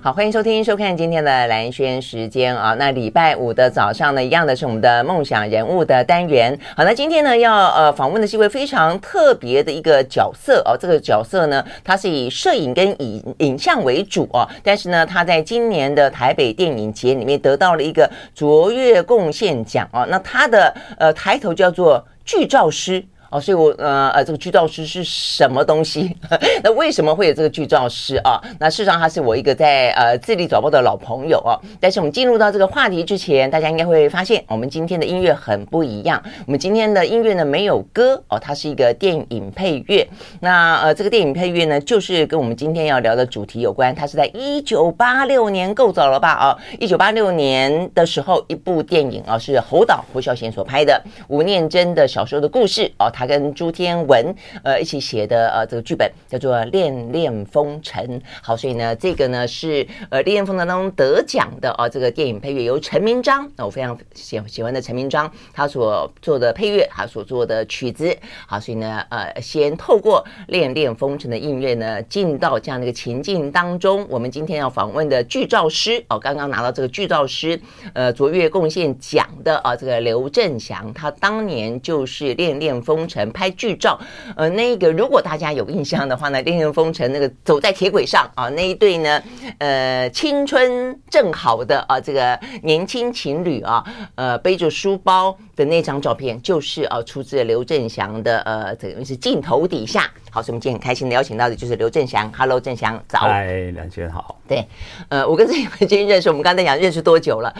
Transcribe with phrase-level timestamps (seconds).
[0.00, 2.72] 好，欢迎收听、收看今天的兰萱时间啊。
[2.74, 6.56] 那礼拜五的早上呢，一样的是我们的梦想人物的单元。
[6.76, 10.78] 好，那今天呢，要呃访问的是一位非常特别的一个角色哦。
[10.78, 14.48] 这个角色呢，他是以摄影跟影影像为主哦。
[14.62, 20.06] 但是呢，他在今年的台北电影节里面得到了一个卓越贡献奖哦。
[20.08, 23.04] 那他的呃抬头叫做剧照师。
[23.30, 26.16] 哦，所以我呃呃，这个剧照师是什么东西？
[26.64, 28.40] 那为什么会有这个剧照师啊？
[28.58, 31.52] 那事实上他是我一个在呃智力早报的老朋友哦。
[31.78, 36.22] 但是我们进入到这个话题之前，大家应该会发现，我们今天的音乐很不一样。
[36.46, 40.08] 我们今天的音乐呢没有歌哦，它是一个电影配乐。
[40.40, 43.94] 那呃，这个电影配乐呢，就是跟我们今天要聊的主题有关。
[43.94, 46.30] 它是在一九八六年够早了吧？
[46.30, 53.10] 啊，一九八六年的时候，一部电影啊，是侯导侯孝贤所拍的吴念真的小时候的故事哦。
[53.18, 54.32] 他跟朱天文
[54.62, 58.20] 呃一起写的呃这个剧本叫做《恋恋风尘》。
[58.40, 68.16] 好，所以呢这个呢是呃《恋恋风尘》当中得奖的啊这个电影配乐由陈明章，那我非常喜喜欢的陈明章他所做的配乐，他所做的曲子。
[68.46, 74.06] 好，所以呢呃先透过《恋恋风尘》的音乐呢进到这样的一个情境当中。
[74.08, 77.60] 我们今天要访问的剧照师哦，刚刚拿到这个剧照师
[77.94, 83.98] 呃卓越贡献奖的啊这个刘振祥，他当年就是《恋恋风城》拍剧照，
[84.36, 89.22] 呃，那个如果大家有印象的话呢，《恋恋风尘》那个走在铁轨上啊，那一对呢，
[89.58, 93.82] 呃，青春正好的啊，这个年轻情侣啊，
[94.14, 100.08] 呃，背着书包的那张照片，就是呃，出自刘振祥的呃，等于是镜头底下。
[100.30, 102.30] 好，所以我们今天很开心的邀请到的就是刘振祥。
[102.32, 103.18] Hello，振祥，早。
[103.18, 104.38] 嗨，兰萱好。
[104.46, 104.64] 对，
[105.08, 107.52] 呃，我跟振祥今天认识，我们刚才讲认识多久了？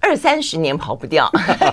[0.00, 1.30] 二三十年跑不掉。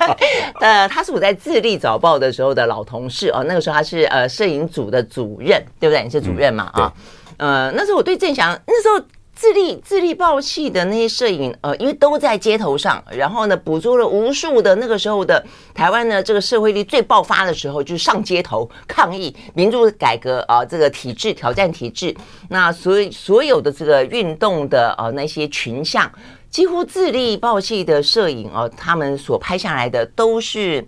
[0.61, 6.01] 呃，他是我在自立早报的时候的老同事哦，那个时候他是呃摄影组的主任，对不对？
[6.01, 6.69] 你是主任嘛？
[6.73, 6.93] 啊、
[7.39, 9.05] 嗯，呃，那时候我对振祥那时候。
[9.43, 22.15] 自立自立报系的那些摄影，呃，因为都在街头上，然后呢，捕捉了无数的那个时候的台湾呢，这个社会力最爆发的时候，就是上街头抗议民主改革啊、呃，这个体制挑战体制。
[22.47, 26.09] 那所以所有的这个运动的呃那些群像，
[26.49, 30.87] 几乎自立报系的摄影哦、呃，他们所拍下来的都是。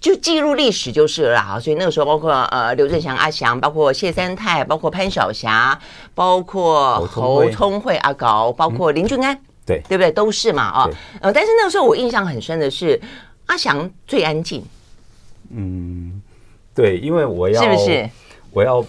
[0.00, 5.78] 就记录历史就是了啊，所以那个时候包括呃刘振祥阿祥，包括谢三泰，包括潘晓霞，
[6.14, 10.10] 包括侯聪慧阿高，包括林俊安，嗯、对对不对？
[10.12, 10.88] 都是嘛啊，
[11.20, 13.00] 呃，但是那个时候我印象很深的是
[13.46, 14.64] 阿祥最安静。
[15.50, 16.22] 嗯，
[16.74, 18.10] 对，因为我要是不是
[18.52, 18.84] 我要。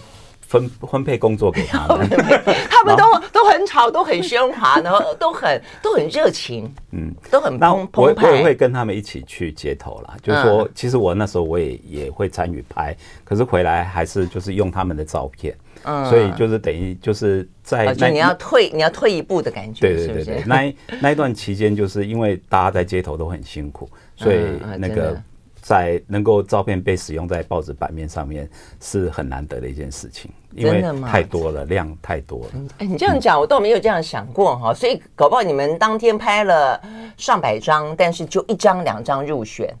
[0.50, 2.08] 分分配工作给他们，
[2.68, 8.28] 他们都都很吵，都很喧哗，然后 都很都很热情，嗯，都很澎澎湃。
[8.28, 24.38] 我也会跟他们一起去街头啦，就是说，其实我那时候我也也会参与拍，可是回来还是就是用他们的照片，嗯，所以就是等于就是在那你要退你要退一步的感觉，对对对对，那那一段期间就是因为大家在街头都很辛苦，所以
[24.76, 25.16] 那个。
[25.60, 28.48] 在能够照片被使用在报纸版面上面
[28.80, 32.50] 是很难得的一件事情，因为太多了，量太多了。
[32.78, 34.74] 哎，你这样讲，我倒没有这样想过哈。
[34.74, 36.80] 所以搞不好你们当天拍了
[37.16, 39.72] 上百张，但是就一张两张入选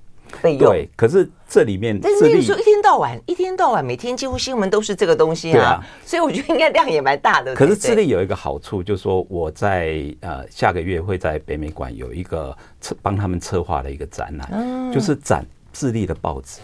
[0.42, 0.70] 备用。
[0.70, 5.82] 对，可是这里面，但是那个时候一天到晚，一天到晚，每天几乎新闻都是这个东西啊。
[6.04, 7.54] 所以我觉得应该量也蛮大的。
[7.54, 15.44] 可是自立有一个好处，就是说我在呃下个月会在北美馆有一个策帮他们策划的一个展览，就是展。
[15.72, 16.60] 自立的报纸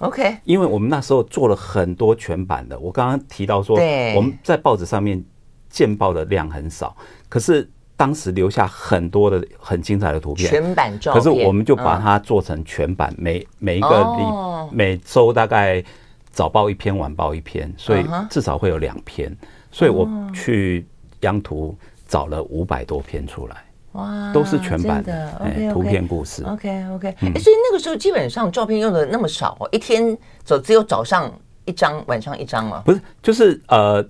[0.00, 2.78] ，OK，因为我们那时候做了很多全版的。
[2.78, 3.76] 我刚刚提到说，
[4.14, 5.22] 我们在报纸上面
[5.68, 6.96] 见报的量很少，
[7.28, 11.22] 可是当时留下很多的很精彩的图片，全版照片。
[11.22, 15.82] 可是我们就把它做成全版，每每一个礼每周大概
[16.30, 19.34] 早报一篇，晚报一篇，所以至少会有两篇。
[19.70, 20.86] 所以我去
[21.20, 21.76] 央图
[22.06, 23.65] 找了五百多篇出来。
[23.96, 25.32] 哇，都是全版的
[25.72, 31.32] 图片故事，OK OK，哎，所以那个时候基本上照片用的那么少，一天走只有早上
[31.64, 32.82] 一张，晚上一张了？
[32.84, 34.06] 不是，就是呃，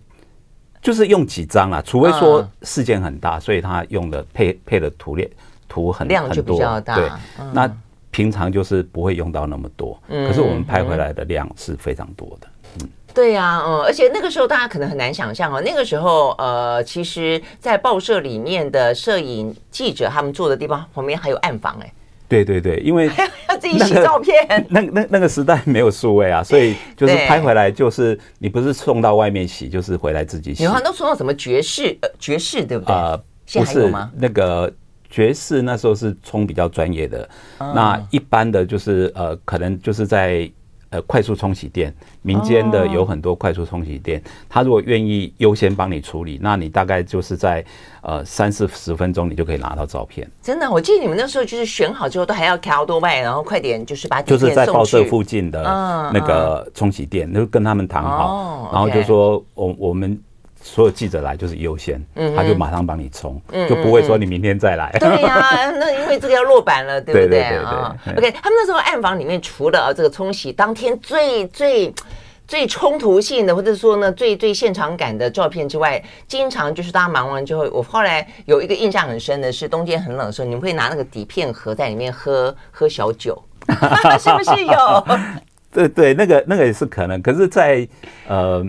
[0.82, 1.82] 就是用几张啊？
[1.84, 5.30] 除非说事件很大，所以他用的配配的图列
[5.68, 6.96] 图很量就比较大。
[6.96, 7.08] 对，
[7.52, 7.70] 那
[8.10, 12.48] 平常就是不会用到那么多，可是我们拍回来的量是非常多的。
[13.16, 21.90] 对呀、啊，嗯，而且那个时候大家可能很难想象哦，那个时候，呃，其实，在报社里面的摄影记者他们坐的地方旁边还有暗房，哎，
[22.28, 23.10] 对对对，因为
[23.48, 30.62] 要自己洗照片，那 那那个时代没有数位啊，所以就是拍回来就是你不是送到外面洗，就是回来自己洗。
[30.62, 32.94] 你好像都送到什么爵士，呃，爵士对不对？
[32.94, 33.16] 呃，
[33.54, 34.70] 不是那个
[35.08, 37.26] 爵士那时候是冲比较专业的，
[37.58, 40.50] 那一般的就是呃，可能就是在。
[40.90, 47.64] 呃快速冲洗店，民间的有很多快速冲洗店，他如果愿意优先帮你处理，那你大概就是在
[48.02, 50.30] 呃三四十分钟，你就可以拿到照片。
[50.40, 55.62] 真的，我记得你们那时候就是选好之后，都还要开好多外，然后快点就是把就是在报社附近的
[56.12, 60.18] 那个冲洗店，就跟他们谈好，然后就说我我们。
[60.66, 64.90] 所有记者来就是优先，嗯，他就马上帮你冲，嗯，就不会说你明天再来。
[64.98, 71.94] 对呀、啊，那因为这个要落板了， 对不对啊？OK，他们那时候暗房里面除了这个冲洗当天最最
[72.48, 83.40] 最冲突性的，或者说呢最最现场感的照片之外，经常就是大家忙完之后，我后来有一个印象很深的是冬天很冷的时候，你们会拿那个底片盒在里面喝 喝小酒，
[84.18, 85.06] 是不是有？
[85.72, 87.88] 对对，那个那个也是可能，可是在，在
[88.26, 88.66] 呃。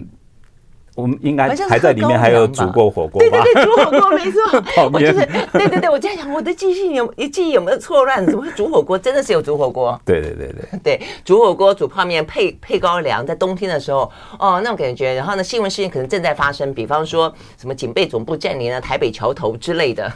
[0.98, 3.20] 我们应该还在里面，还有煮过火锅。
[3.20, 4.42] 对对对，煮火锅没错。
[4.92, 5.14] 我就是
[5.54, 8.26] 对对对，我在想我的记忆有记忆有没有错乱？
[8.26, 8.98] 怎么会煮火锅？
[8.98, 9.98] 真的是有煮火锅。
[10.04, 15.14] 对对对对对，煮火锅煮泡面配配高粱，在冬天的时候哦，那种感觉。
[15.14, 20.12] 然后呢，新闻事件可能正在发生，比方说什么警备总部占领了台北桥头之类的。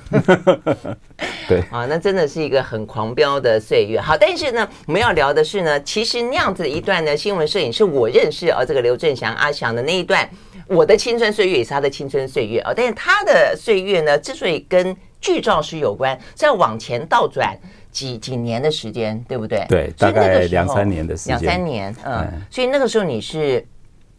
[1.47, 4.01] 对啊，那真的是一个很狂飙的岁月。
[4.01, 10.27] 好，但是呢，我们要聊的是呢，其实那样子一段呢，新闻摄影是我认识啊，这个刘振祥阿祥的那一段。
[10.71, 17.57] 我的青春岁月也是他的青春岁月啊，但是他的岁月呢，之所以跟剧照是有关，是要往前倒转
[17.91, 19.65] 几几年的时间，对不对？
[19.67, 21.39] 对，大概两三年的时间。
[21.39, 23.65] 两三年，嗯，所以那个时候你是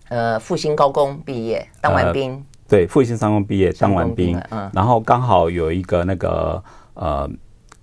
[0.08, 2.32] 呃复兴高工毕业，当完兵。
[2.32, 6.62] 呃、对，复兴三工毕业，当完兵，嗯，然后刚好有一个那个
[6.94, 7.28] 呃。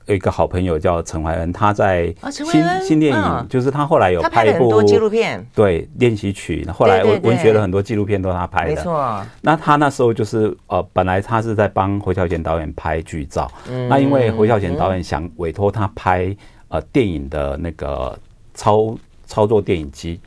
[0.10, 9.24] 有一个好朋友叫陈怀恩，他在新新电影，就是他后来有拍一部纪录片，对练习曲，后来文文学的很多纪录片都是他拍的，没错。
[9.42, 13.50] 那他那时候就是呃，本来他是在帮侯孝贤导演拍剧照，
[13.88, 16.36] 那因为侯孝贤导演想委托他拍
[16.70, 18.18] 呃电影的那个
[18.56, 18.98] 操
[19.28, 20.20] 操作电影机。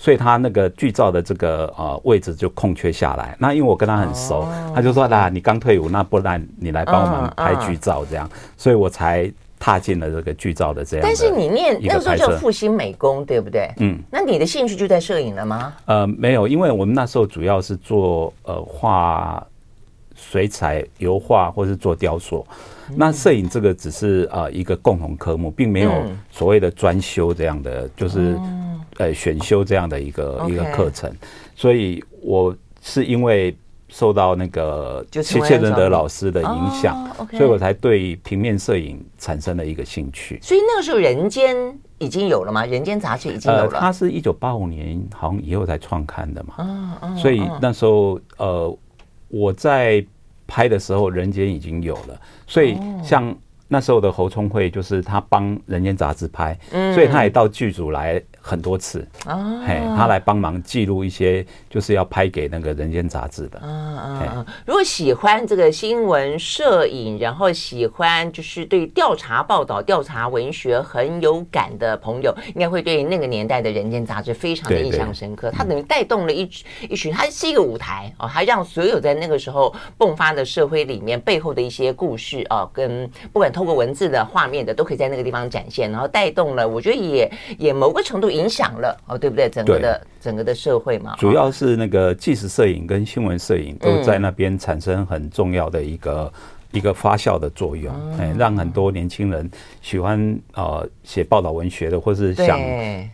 [0.00, 3.36] 所以他那个剧照的这个呃位置就空缺下来。
[3.38, 11.04] 那因为我跟他很熟，他就说：“那你刚退伍，那不然你来帮我们拍剧照这样。”所以我才踏进了这个剧照的这样。
[11.04, 13.68] 但是你念那时候叫复兴美工，对不对？
[13.78, 13.98] 嗯。
[14.08, 15.74] 那你的兴趣就在摄影了吗？
[15.86, 19.44] 呃，没有，因为我们那时候主要是做呃画
[20.14, 22.46] 水彩、油画，或是做雕塑。
[22.96, 25.92] 那摄影这个只是呃一个共同科目，并没有
[26.30, 28.36] 所谓的专修这样的，就是。
[28.96, 31.08] 呃，选修这样的一个一个课程，
[31.54, 32.52] 所以我
[32.82, 33.56] 是因为
[33.86, 40.40] 受到那个谢谢仁德老师的影响，所以我才对平面摄影产生了一个兴趣。
[40.42, 41.56] 所以那个时候，人间
[41.98, 42.66] 已经有了吗？
[42.66, 43.78] 人间杂志已经有了。
[43.78, 46.54] 它是一九八五年好像以后才创刊的嘛。
[46.58, 48.76] 嗯嗯所以那时候呃，
[49.28, 50.04] 我在
[50.48, 52.20] 拍的时候，人间已经有了。
[52.48, 53.32] 所以像
[53.68, 56.58] 那时候的侯聪慧，就是他帮人间杂志拍，
[56.92, 58.20] 所以他也到剧组来。
[58.40, 63.60] 很多次啊，嘿，他来帮忙记录一些，就是要拍给那个《人间》杂志的。
[63.62, 75.50] 嗯嗯，如果喜欢这个新闻摄影，然后喜欢就是对调查报道、调查文学很有感的朋友，应该会对那个年代的《人间》杂志非常的印象深刻。
[75.50, 76.48] 它等于带动了一
[76.88, 88.28] 一群，它是一个舞台哦，它让所有在那个时候迸发的社会里面背后的一些故事哦，跟不管透过文字的、画面的，都可以在那个地方展现，然后带动了，我觉得也也某个程度。
[88.38, 89.48] 影响了哦，对不对？
[89.48, 96.32] 整个的整个的社会嘛，主要是那个纪实摄影跟新闻摄影都在那边产生很重要的一个
[96.72, 99.50] 一个发酵的作用，哎，让很多年轻人
[99.82, 102.60] 喜欢呃写报道文学的，或是想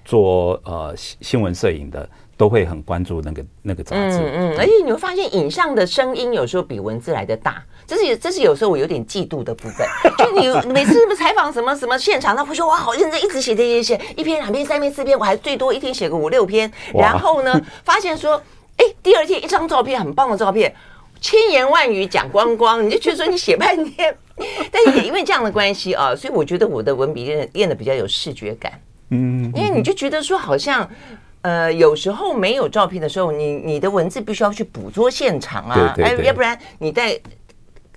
[0.04, 2.08] 做呃新闻摄影的。
[2.36, 9.86] 都会很关注那个那个杂志，嗯嗯，而且你会发现影像的声音有时候比文字来的大，这是这是有时候我有点嫉妒的部分。
[10.18, 16.70] 就你每次采访什么什么现场，他会说哇好认真，一直写这些写一篇两篇三篇四篇，我还最多一天写个五六篇。
[16.94, 18.40] 然后呢， 发现说
[18.76, 20.74] 哎，第二天一张照片很棒的照片，
[21.20, 24.16] 千言万语讲光光，你就觉得说你写半天。
[24.70, 28.72] 但是也因为这样的关系啊， 所以我觉得我的文笔练练的比较有视觉感，
[29.10, 30.88] 嗯，因为你就觉得说好像。
[31.44, 37.14] 呃，有时候没有照片的时候，你你的文字必须要去捕捉现场啊，哎，要不然你带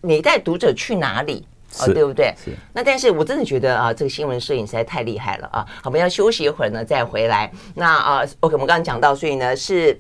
[0.02, 1.46] 你带读者去哪里
[1.80, 1.94] 哦？
[1.94, 2.34] 对不对？
[2.44, 2.52] 是。
[2.74, 5.66] 那但是我真的觉得啊，这个新闻摄影实在太厉害了啊！
[5.76, 7.52] 好，我们要休息一会儿呢，再回来。
[7.76, 10.00] 那啊，OK，我们刚刚讲到，所以呢是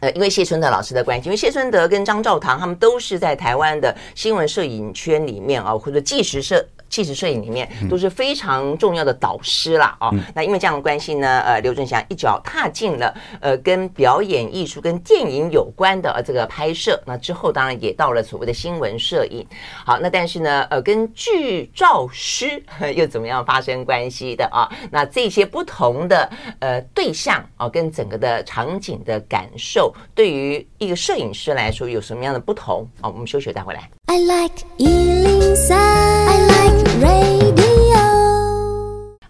[0.00, 6.66] 呃，因为谢春德老师的关系，因为谢春德跟张兆堂他们都是在台湾的新闻摄影圈里面啊，或者纪实摄。
[6.94, 9.96] 纪实摄影里面都是非常重要的导师啦。
[9.98, 10.14] 哦。
[10.32, 17.02] 那因为这样的关系呢，呃，刘正祥一脚踏进了呃跟表演艺术、跟电影有关的这个拍摄。
[17.04, 19.44] 那之后当然也到了所谓的新闻摄影。
[19.84, 22.62] 好，那但是呢，呃，跟剧照师
[22.94, 24.70] 又怎么样发生关系的啊？
[24.92, 32.88] 那这些不同的呃对象啊，跟整个的场景的感受，对于一个摄影师来说有什么样的不同？
[33.00, 33.90] 好，我们休息再回来。
[34.06, 37.64] I like 103, I like radio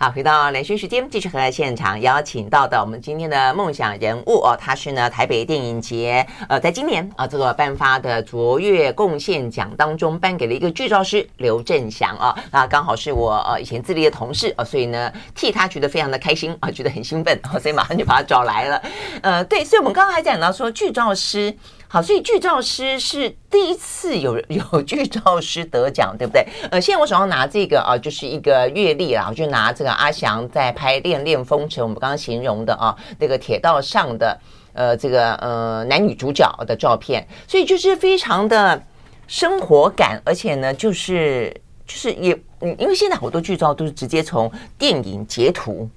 [0.01, 18.83] 好，回到连续时间，继续和现场邀请到的我们今天的梦想人物哦，他是呢台北电影节呃，在今年啊这个颁发的卓越贡献奖当中颁给了一个剧照师刘正祥啊，那刚好是我呃以前资历的同事啊，所以呢替他觉得非常的开心啊，觉得很兴奋，所以马上就把他找来了。
[19.23, 21.57] 呃，对，所以我们刚刚还讲到说剧照师。
[21.87, 26.45] 好，所以剧照师是第一次有有剧照师得奖，对不对？
[26.71, 34.37] 呃，现在我手上拿这个啊，就是一个阅历啦，我就拿这个阿翔在拍《恋恋风尘》，我们刚刚形容的啊，那个铁道上的
[34.73, 38.83] 呃这个呃男女主角的照片，所以就是非常的
[39.29, 41.55] 生活感，而且呢，就是
[41.87, 45.89] 就是也嗯，因为现在好多剧照都是直接从电影截图。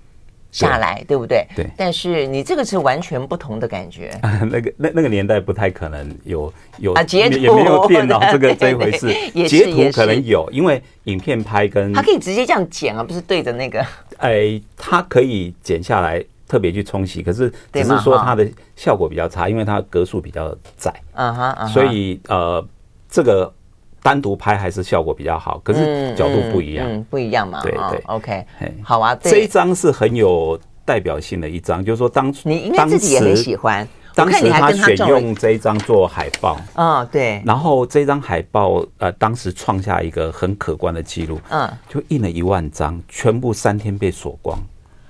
[0.58, 1.46] 下来，对不对？
[1.56, 1.68] 对。
[1.78, 4.08] 但是你这个是完全不同的感觉。
[4.22, 9.08] 啊、 那个那那个年代不太可能有有啊截图，也没有电脑这个 这一回事。
[9.48, 13.86] 截图可能有，因为影片拍跟它可以直接这样剪啊，不是对着那个。
[14.18, 20.92] 哎，它可以剪下来，特别去冲洗，可是只是说它的效果比较差，因为它格数比较窄。
[21.14, 21.68] 啊哈。
[21.68, 22.66] 所以呃，
[23.10, 23.54] 这个。
[24.01, 27.62] 单独拍还是效果比较好，可是角度不一样，嗯嗯、不一样嘛。
[27.62, 28.46] 对对、哦、，OK，
[28.84, 29.16] 好啊。
[29.16, 33.88] 这一张是很有代表性的一张，就是说当你应该自己也很喜欢。
[34.16, 37.39] 当时他选用这一张做海报，嗯，对。
[37.46, 44.58] 然后这张海报呃，当时创下一个很可观的记录，嗯，就印了一万张，全部三天被锁光。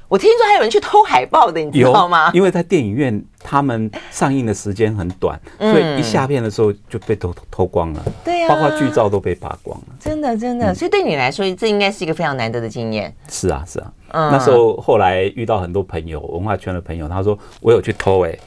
[0.10, 2.32] 我听说还有人去偷海报的，你知道吗？
[2.34, 8.04] 因为在电影院，他们上映的时间很短，嗯、所以一下片的时候就被偷偷光了。
[8.26, 9.86] 对呀、啊，包括剧照都被扒光了。
[9.98, 10.76] 真的，真的。
[10.76, 13.16] 所以对你来说，这应该是一个非常难得的经验。
[13.30, 13.90] 是啊，是啊。
[14.10, 18.40] 嗯、那时候后来遇到很多朋友，文化圈的朋友，他说我有去偷哎、欸，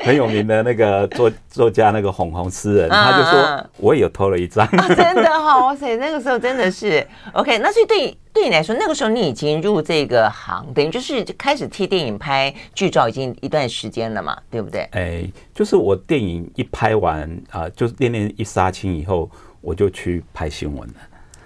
[0.06, 7.58] 很有名的那个作作家那个红红诗人，他就说我也有偷了一张、啊，真的好哇塞，那个时候真的是 OK。
[7.58, 14.82] 那所以对对你来说，那个时候你已经入这个行，等于就是开始替电影拍剧照已经一段时间了嘛，对不对？
[14.92, 19.30] 哎、欸，就是我电影一拍完啊、呃，就是恋恋一杀青以后，
[19.60, 20.94] 我就去拍新闻了。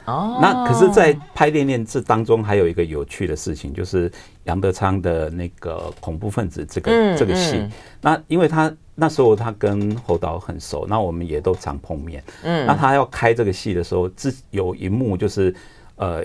[0.06, 4.10] 哦，那可是，在拍《恋恋》这当中，还有一个有趣的事情，就是
[4.44, 7.58] 杨德昌的那个恐怖分子这个、嗯、这个戏。
[7.58, 7.70] 嗯、
[8.00, 12.24] 那因为他那时候他跟侯导很熟，那我们也都常碰面。
[12.42, 15.54] 嗯，那他要开这个戏的时候，自有一幕就是，
[15.96, 16.24] 呃，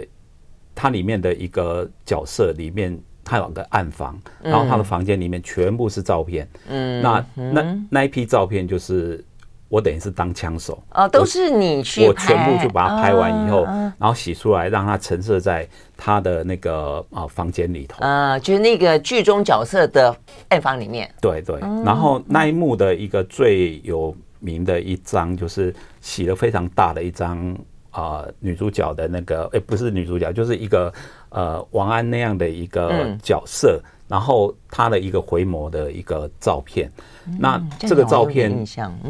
[0.73, 6.47] 他里面的一个角色里面，他有个暗房，然后他的房间里面全部是照片。
[6.69, 9.23] 嗯，那那那一批照片就是。
[9.69, 20.15] 我等于是当枪手哦，都是你去我全部就把它拍完以后，然后洗出来，让它陈设在他的那个啊房间里头啊，就是那个剧中角色的
[20.49, 21.11] 暗房里面。
[21.19, 27.57] 对对，然后那一幕的一个最有名的一张，就是洗了非常大的一张
[27.89, 30.93] 啊女主角的那个，哎，不是女主角，就是一个
[31.33, 33.81] 呃王安那样的一个角色。
[34.05, 36.91] 然后他的一个回眸的一个照片，
[37.25, 38.63] 嗯、那这个照片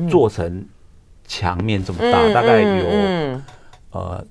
[0.10, 0.64] 做成
[1.28, 3.44] 墙面这么大，嗯、大概有、嗯、
[3.92, 4.26] 呃，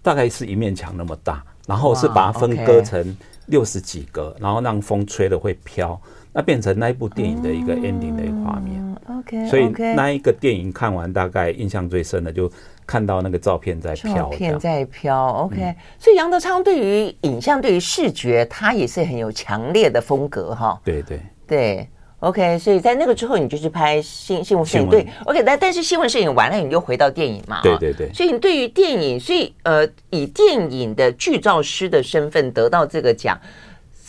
[0.00, 6.00] 大概是一面墙那么大，然后是把它分割成六十几个，然后让风吹了会飘，
[6.32, 8.96] 那变成那一部电影的一个 ending 的一个画面。
[9.08, 12.48] OK，所以那一个电影看完，大概印象最深的就。
[12.90, 15.44] 看到那个照片在飘，照片在飘。
[15.44, 20.80] OK，嗯，所以杨德昌对于影像、对于视觉，他也是很有强烈的风格哈。
[20.82, 22.58] 对对对，OK。
[22.58, 24.88] 所以在那个之后，你就去拍新新闻摄影。
[24.88, 25.40] 对，OK。
[25.44, 27.60] 但但是新闻摄影完了，你又回到电影嘛？
[27.62, 28.12] 对对对。
[28.12, 33.38] 所以你对于电影，所以呃，以电影的剧照师的身份得到这个奖。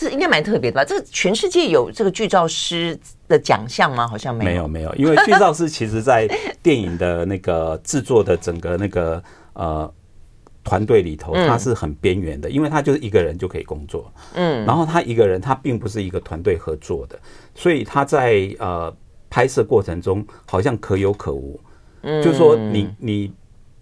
[0.02, 0.84] 这应该蛮特别的吧？
[0.84, 4.08] 这个全世界有这个剧照师的奖项吗？
[4.08, 5.06] 好像没有，没有，没有。
[5.06, 6.28] 因为剧照师其实，在
[6.64, 9.94] 电影的那个制作的整个那个呃
[10.64, 14.12] 团队里头，他是很边缘的，因为他就是一个人就可以工作。
[14.34, 17.20] 嗯，然后他一个人，他并不是一个团队合作的，
[17.54, 18.92] 所以他在呃
[19.30, 21.60] 拍摄过程中好像可有可无。
[22.02, 23.32] 嗯，就是说你你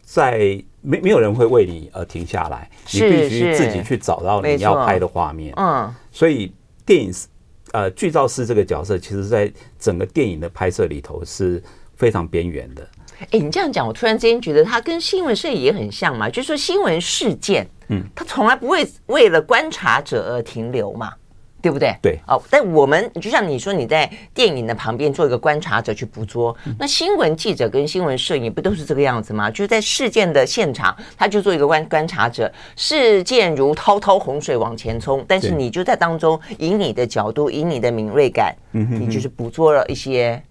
[0.02, 0.62] 在。
[0.82, 5.54] 没没有人会为你而停下来，你必须自己去找到你要拍的画面。
[5.58, 6.54] 嗯，所以
[6.86, 7.28] 电影是
[7.72, 9.50] 呃剧照师这个角色，其实在
[9.80, 11.64] 整个电影的拍摄里头是
[11.96, 12.86] 非常边缘的。
[13.32, 21.14] 哎，你这样讲，我突然之间觉得它跟新闻摄影也很像嘛，就是说新闻事件，嗯，它从来不会为了观察者而停留嘛。
[21.62, 21.96] 对不对？
[22.02, 29.50] 对哦，但我们就像你说，你在电影的旁边做一个观察者去捕捉，嗯、那新闻记者跟新闻摄影不都是这个样子吗？
[29.52, 40.42] 就是在事件的现场，他就做一个观观察者，事件如滔滔洪水往前冲，但是你就在当中以你的角度，以你的敏锐感，嗯哼哼，你就是捕捉了一些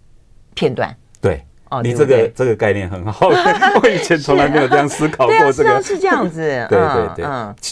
[0.55, 1.08] 片段，对。
[1.71, 3.29] 哦，你这个这个概念很好，
[3.83, 5.35] 我以前从来没有这样思考过。
[5.53, 7.27] 这个是这样子， 对对对，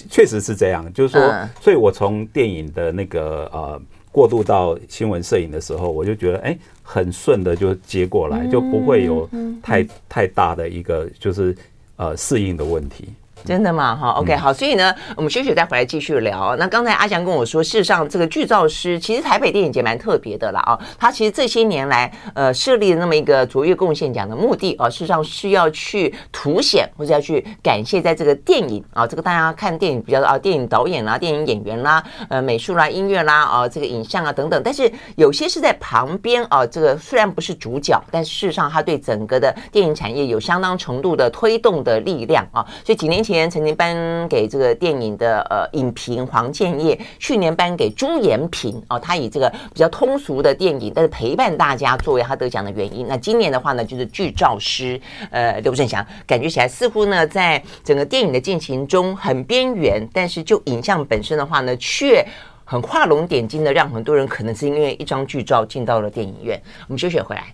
[0.09, 0.93] 确实是这样。
[0.93, 3.81] 就是说，所以我从电影的那个呃
[4.13, 9.29] 过渡到新闻摄影的时候，我就觉得哎，很顺的就接过来，就不会有
[9.63, 11.57] 太太大的一个就是
[11.97, 13.09] 呃适应的问题。
[13.45, 13.95] 真的吗？
[13.95, 16.57] 哈，OK，好，所以呢，我们休息再回来继续聊。
[16.57, 20.61] 那刚才阿翔跟我说，事实上这个剧照师其实台北电影节蛮特别的啦。
[20.63, 20.79] 啊。
[20.99, 34.61] 他其实这些年来，呃，设立了那么一个卓越贡献奖的目的啊，事实上是要去凸显或者要去感谢在这个电影啊，这个大家看电影比较啊，电影导演啦、电影演员啦、呃，美术啦、音乐啦啊，这个影像啊等等。
[34.65, 42.67] 但是有些是在旁边啊，这个虽然不是主角，但事实上他对整个的电影产业有相当程度的推动的力量啊。
[42.85, 43.51] 所以几年前。
[43.51, 53.07] 曾经颁给这个电影的呃影评黄建业，去年颁给朱延平哦，他以这个比较通俗的电影，但是陪伴大家作为他得奖的原因。
[53.09, 62.25] 那今年的话呢，就是剧照师呃刘振祥，感觉起来似乎呢在整个电影的进行中很边缘，但是就影像本身的话呢，却
[62.65, 66.61] 很画龙点睛的，让很多人可能是因为一张剧照进到了电影院。
[66.89, 67.45] 我们休息回来。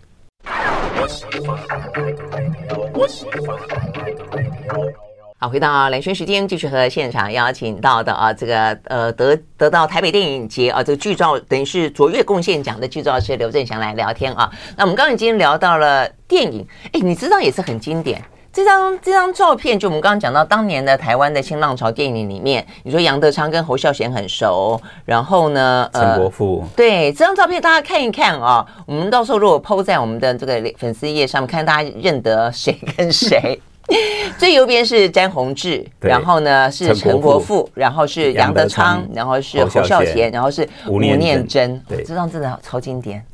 [5.43, 14.49] 好，回到蓝轩时间，继续和现场邀请到的啊，这个呃得得到台北电影节啊这个剧照等于是卓越贡献奖的剧照是刘振祥来聊天啊。
[14.77, 18.23] 那我们刚刚已经聊到了电影，哎，你知道也是很经典。
[18.53, 33.61] 这张这张照片，就我们刚刚讲到当年的台湾的新浪潮电影里面，你说杨德昌跟侯孝贤很熟，然后呢，呃，陈国富，对，这张照片大家看一看啊，我们到时候如果 PO 在我们的这个粉丝页上面，看大家认得谁跟谁。
[34.39, 41.79] 最右边是詹宏志，然后呢是陈国富，然后是杨德昌，然后是侯孝贤，然后是吴念真。
[41.89, 43.25] 对，这张真的超经典。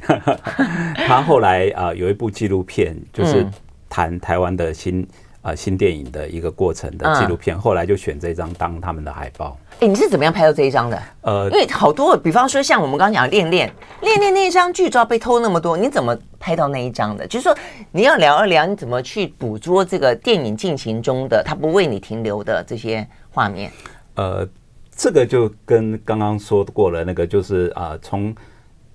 [1.07, 3.47] 他后来啊有一部纪录片，就是
[3.89, 5.07] 谈台湾的新
[5.49, 9.57] 啊新电影的一个过程的纪录片，后来就选这张当他们的海报。
[9.81, 11.03] 哎，你是怎么样拍到这一张的？
[11.23, 13.69] 呃，因为好多，比方说像我们刚刚讲的《恋恋》，
[14.05, 17.27] 《恋恋》那一张剧照被偷那么多，你怎么拍到那一张的？
[17.27, 17.57] 就是说
[17.93, 23.71] 你要聊一聊，你怎么去捕捉这个电影进行中的他不为你停留的这些画面？
[24.17, 24.47] 呃，
[24.95, 28.35] 这个就跟刚刚说过了，那个就是啊，从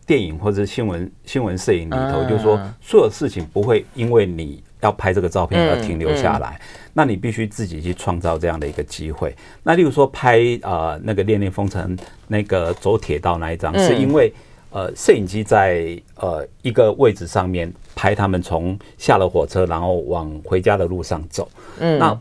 [0.05, 6.59] 电影或者新闻新闻摄影里头，就是说所有事情不会因为你要拍这个照片而停留下来。
[6.93, 9.35] 那你必须自己去创造这样的一个机会。
[9.63, 14.31] 那例如说拍呃那个《恋恋风尘》那个走铁道那一张，是因为
[14.69, 21.49] 呃摄影机在呃一个位置上面拍他们从下了火车然后往回家的路上走。
[21.79, 22.19] 嗯，那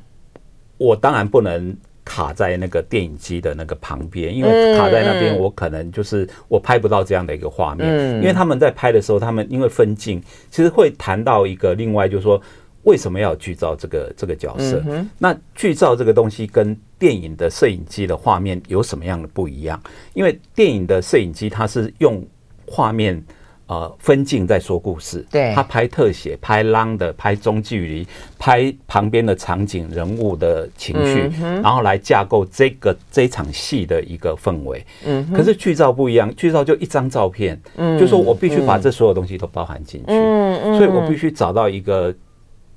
[0.79, 7.89] 我当然不能卡在那个电影机的那个旁边，因为卡在那边我可能就是我拍不到这样的一个画面。
[7.89, 12.41] 嗯，因为他们在拍的时候，他们因为分镜，其实会谈到一个另外就是说。
[12.85, 14.83] 为什么要剧照这个这个角色？
[15.17, 19.81] 那剧照这个东西跟电影的摄影机的画面有什么样的不一样？
[20.15, 22.21] 因为电影的摄影机它是用
[22.67, 23.25] 画面
[23.73, 28.07] 呃分镜在说故事，对，他拍特写、拍 long 的、拍中距离、
[28.39, 34.85] 拍旁边的场景、人物的情绪，然后来架构这个这场戏的一个氛围。
[35.07, 42.15] 嗯，可是剧照不一样，剧照就一张照片，嗯，就说我必须把这所有东西都包含进去，嗯嗯，所以我必须找到一个。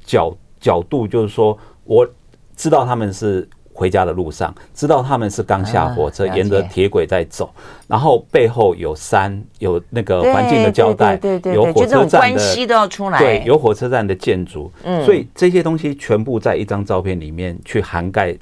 [0.08, 2.08] 角角度就是说，我
[2.56, 7.54] 知道他们是回家的路上，知道他们是刚下火车，沿着铁轨在走，
[7.88, 18.34] 然后背后有山，有那个环境的交代，对对对，有火车站的关系都要出来，对，有火车站的建筑，嗯，所以这些东西全部在一张照片里面去涵盖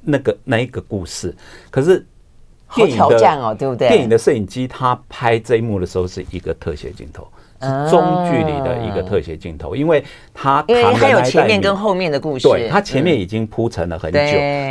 [0.00, 1.32] 那个那一个故事。
[1.70, 2.04] 可是
[2.74, 3.86] 电影的哦，对不对？
[3.86, 7.24] 电影的摄影机他拍这一幕的时候是一个特写镜头。
[7.90, 14.18] 中距离的一个特写镜头，因为它因为它有前面跟后面的故事，对，它前面已经铺陈了很久，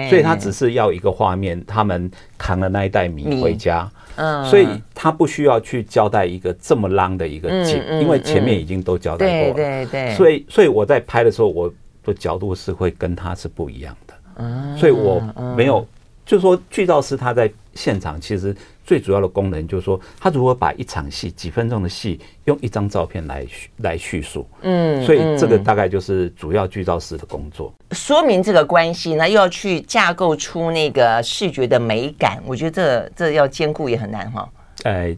[0.10, 11.72] 所以它只是要一个画面，他们扛了那一袋米回家，嗯，所以他不需要去交代一个这么 long 的一个景，因为前面已经都交代过了，对对对，所以所以我在拍的时候，我
[12.04, 15.22] 的角度是会跟他是不一样的，嗯，所以我
[15.56, 15.88] 没有，
[16.26, 27.74] 就是说剧照师他在现场其实最主要的功能就是说，他如何把一场戏几分钟的戏用一张照片来来叙述，嗯，所以这个大概就是主要剧照师的工作。
[27.92, 34.50] 说明这个关系，呢又要去架构出那个视觉的美感，我觉得这这要兼顾也很难哈。
[34.84, 35.16] 哎，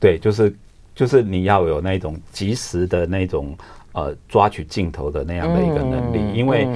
[0.00, 0.54] 对，就是
[0.94, 3.56] 就是你要有那种及时的那种
[3.92, 6.68] 呃抓取镜头的那样的一个能力，因为。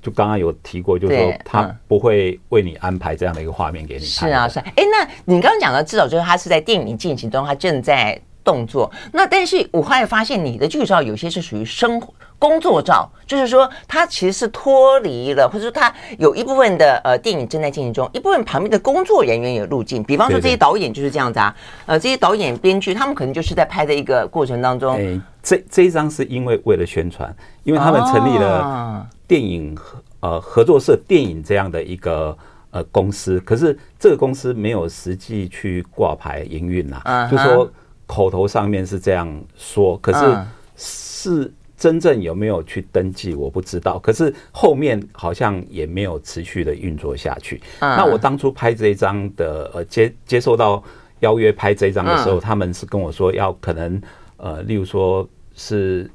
[0.00, 4.08] 就刚刚有提过，就是说他不会为你安排这样的一个画面给你看。
[4.08, 4.64] 是啊，是啊。
[4.76, 8.90] 哎，那你刚刚讲的至少就是他是在电影进行中，他正在动作。
[9.12, 20.02] 那但是我后来发现，你的剧照有些是属于生活工作照，就是说他其实是脱离了，或者说他有一部分的呃电影正在进行中，一部分旁边的工作人员也入境。
[20.04, 21.54] 比方说这些导演就是这样子啊，
[21.86, 24.96] 呃，这些导演编剧他们可能就是在拍的一个过程当中。
[24.96, 29.06] 哎，这这一张是因为为了宣传，因为他们成立了。
[29.28, 32.34] 电影合呃合作社电影这样的一个
[32.70, 37.70] 呃公司，可是这个公司没有实际去挂牌营运呐，就说
[38.06, 40.38] 口头上面是这样说，可是
[40.76, 47.60] 是真正有没有去登记我不知道，可是后面好像也没有持续的运作下去。
[47.80, 50.82] 那我当初拍这一张的呃接接受到
[51.20, 54.02] 邀约拍这一张的时候，他们是跟我说要可能
[54.36, 56.10] 呃例如说是。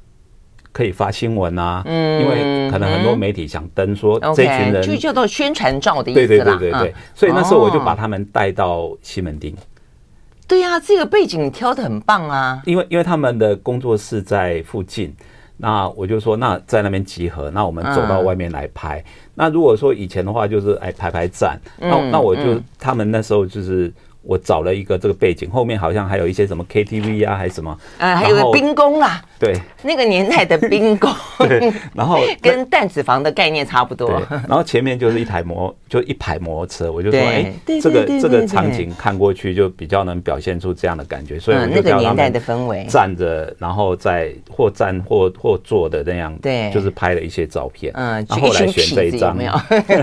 [0.76, 9.54] 可以发新闻啊，嗯，因为可能很多媒体想登说这群人就叫做宣传照的意思对对对对对，所以那时候我就把他们带到西门町。
[10.48, 12.60] 对呀，这个背景挑的很棒啊。
[12.66, 15.14] 因为因为他们的工作室在附近，
[15.56, 19.04] 那我就说那在那边集合，那我们走到外面来拍。
[19.34, 23.92] 那如果说以前的话就是哎排排站，那那我就他们那时候就是。
[24.26, 27.78] 我找了一个这个背景，后面好像还有一些什么 KTV 啊，还是什么？
[27.98, 29.22] 呃，还有个兵工啦。
[29.38, 31.12] 对，那个年代的兵工。
[31.38, 34.10] 对，然后 跟弹子房的概念差不多。
[34.48, 42.32] 然后前面就是一台摩， 就一排摩托车，我就说，哎，这个这个场景看过去就比较能表现出这样的感觉，所以我就叫他们
[42.88, 47.92] 站着，然后在或站或或坐的那样，对，就是拍了一些照片。
[47.94, 49.36] 嗯，然后来选这一张。
[49.36, 49.52] 没有，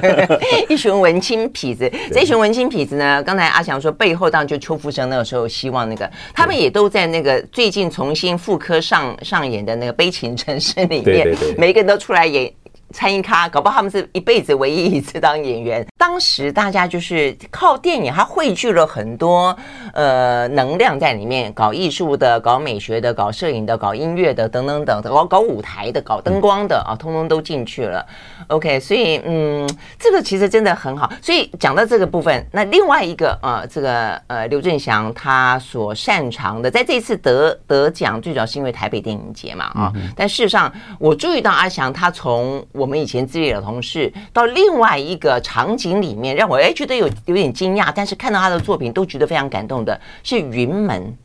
[0.70, 1.92] 一群文青痞子。
[2.12, 4.12] 这一群文青痞子呢，刚才阿翔说背。
[4.12, 12.52] 以后当然就邱福生那个时候希望那个，他们也都在那个最近重新复刻上上演的那个《悲情城市》里面，对对对，每一个人都出来演。
[12.94, 15.86] 餐一咖，搞不好他们是一辈子唯一一次当演员。
[15.98, 19.58] 当时大家就是靠电影，它汇聚了很多
[19.94, 28.06] 呃能量在里面，搞艺术的、搞美学的、搞摄影的、搞音乐的等等等，搞搞舞台的、搞灯光的啊，通通都进去了。
[28.52, 29.66] OK，所以嗯，
[29.98, 31.10] 这个其实真的很好。
[31.22, 39.94] 所以讲到这个部分，那另外一个呃，这个呃刘振祥他所擅长的，在这次得得奖，最主要是因为台北电影节嘛啊。
[40.16, 51.16] 但事实上，我注意到阿翔他从我们以前资历的同事到另外一个场景里面，让我哎觉得有有点惊讶，但是看到他的作品都觉得非常感动的，是云门。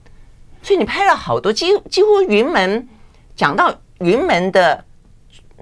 [0.62, 2.88] 所以你拍了好多，几几乎云门
[3.34, 4.84] 讲到云门的，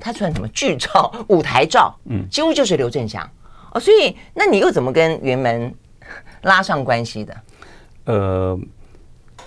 [0.00, 3.28] 他穿什么剧照、舞台照，嗯，几乎就是刘正祥
[3.72, 3.80] 哦。
[3.80, 5.74] 所以那你又怎么跟云门
[6.42, 7.37] 拉上关系的？
[8.04, 8.59] 呃，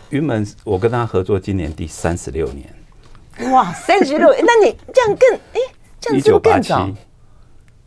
[0.09, 5.59] 云门我跟他合作今年第三十六年，哇，三十六， 那你这样更哎。
[5.99, 6.87] 这样子更早，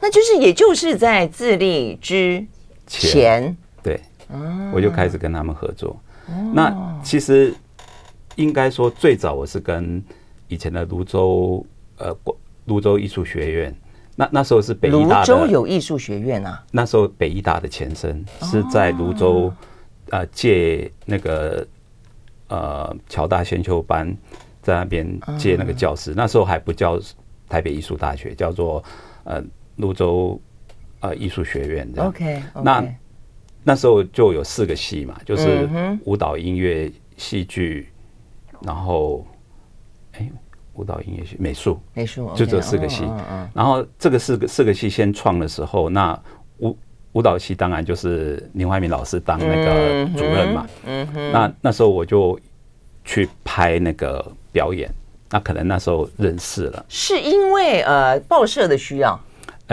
[0.01, 2.45] 那就是也就是在自立之
[2.89, 4.01] 前，前，对，
[4.75, 5.97] 我就开始跟他们合作。
[6.53, 7.55] 那其实
[8.35, 10.03] 应该说，最早我是跟
[10.49, 11.65] 以前的泸州
[11.99, 12.13] 呃，
[12.71, 13.75] 芦洲艺术学院，
[14.17, 16.65] 那那时候是北艺大的，芦洲有艺术学院啊。
[16.71, 19.53] 那时候北艺大的前身是在芦洲，
[20.11, 21.67] 呃，借那个
[22.49, 24.17] 呃侨大先修班
[24.63, 26.99] 在那边借那个教室，那时候还不叫。
[27.51, 28.81] 台北艺术大学叫做
[29.25, 29.43] 呃
[29.75, 30.41] 泸州
[31.01, 32.09] 呃艺术学院这样。
[32.09, 32.95] OK，那
[33.65, 35.69] 那时候就有四个系嘛，就是
[36.05, 37.89] 舞蹈、音乐、戏剧，
[38.63, 39.27] 然后
[40.13, 40.31] 哎，
[40.81, 43.05] 舞蹈、音乐、系美术，美术就这四个系。
[43.53, 46.19] 然后这个四个四个系先创的时候，那
[46.59, 46.75] 舞
[47.13, 50.67] 舞蹈系当然就是林怀民老师当那个主任嘛。
[50.87, 51.33] 嗯哼。
[51.33, 52.41] 那那时候我就
[53.05, 54.91] 去拍那个表演。
[55.33, 59.17] 那可能那时候认识了，是因为呃报社的需要，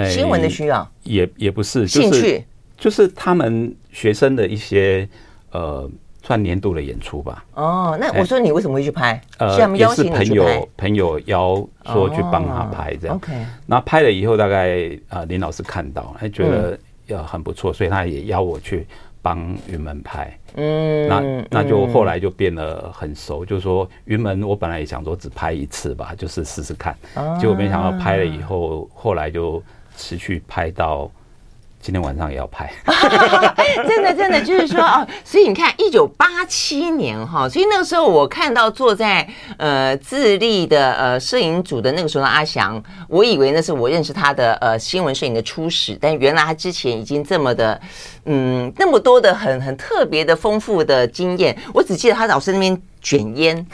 [0.08, 2.46] 新闻的需要，也也不是兴趣，
[2.78, 5.10] 就是他们学生的一些
[5.50, 5.90] 呃
[6.28, 7.46] 算年度的演出吧。
[7.54, 9.22] 哦，那我说你为什么会去拍？
[9.38, 13.16] 呃，也是朋友朋友邀说去帮他拍这样。
[13.16, 13.32] OK，
[13.66, 18.86] 那拍了以后，大概呃林老师看到，他觉得呃很不错，所以他也邀我去。
[19.20, 26.96] 帮云门拍，嗯，那那就后来就变得很熟，就是说云门，我本来也想说只拍一次吧，就是试试看，
[27.38, 29.62] 结果没想到拍了以后，后来就
[29.98, 31.12] 持续拍到
[31.80, 32.70] 今天晚上也要拍，
[33.88, 39.26] 真的真的就是说哦，所以你看，一九八七年哈，所以那个时候我看到坐在
[39.58, 47.80] 呃自立的呃摄影组的那个时候的阿翔，我以为那是我认识他的呃新闻摄影的初始，但原来他之前已经这么的
[48.28, 52.80] 嗯那么多的很很特别的丰富的经验，我只记得他老师那边。
[53.00, 53.66] 卷烟，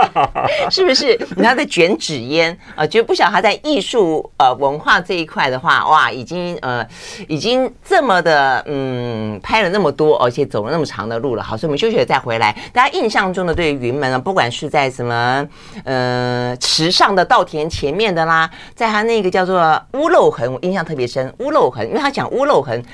[0.70, 1.16] 是不是？
[1.36, 6.86] 你看在卷纸烟啊，就不晓得他在艺术呃文化这一块的话，哇，已经呃
[7.26, 11.42] 已经这么的嗯拍了那么多，而且走了那么长的路了。
[11.42, 12.54] 好，所以我们休息了再回来。
[12.74, 15.48] 大家印象中的对于云门啊，不管是在什么
[15.84, 21.32] 呃池上的稻田前面的啦，在他那个叫做屋漏痕，我印象特别深。
[21.38, 22.84] 屋漏痕，因为他讲屋漏痕，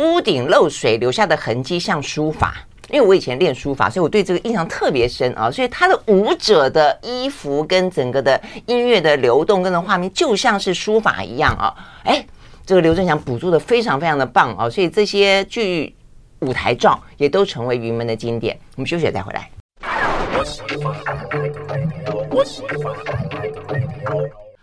[0.00, 2.56] 屋顶漏水留下的痕迹像书法。
[2.92, 5.48] 因为我以前练书法，所以我对这个印象特别深啊。
[5.48, 11.72] 所以他的舞者的衣服跟整个的音乐的流动跟的画面，就像是书法一样啊。
[12.02, 12.26] 哎，
[12.66, 14.68] 这个刘振祥捕捉的非常非常的棒啊。
[14.68, 15.94] 所以这些剧
[16.40, 18.58] 舞台照也都成为云门的经典。
[18.74, 19.48] 我们休息再回来。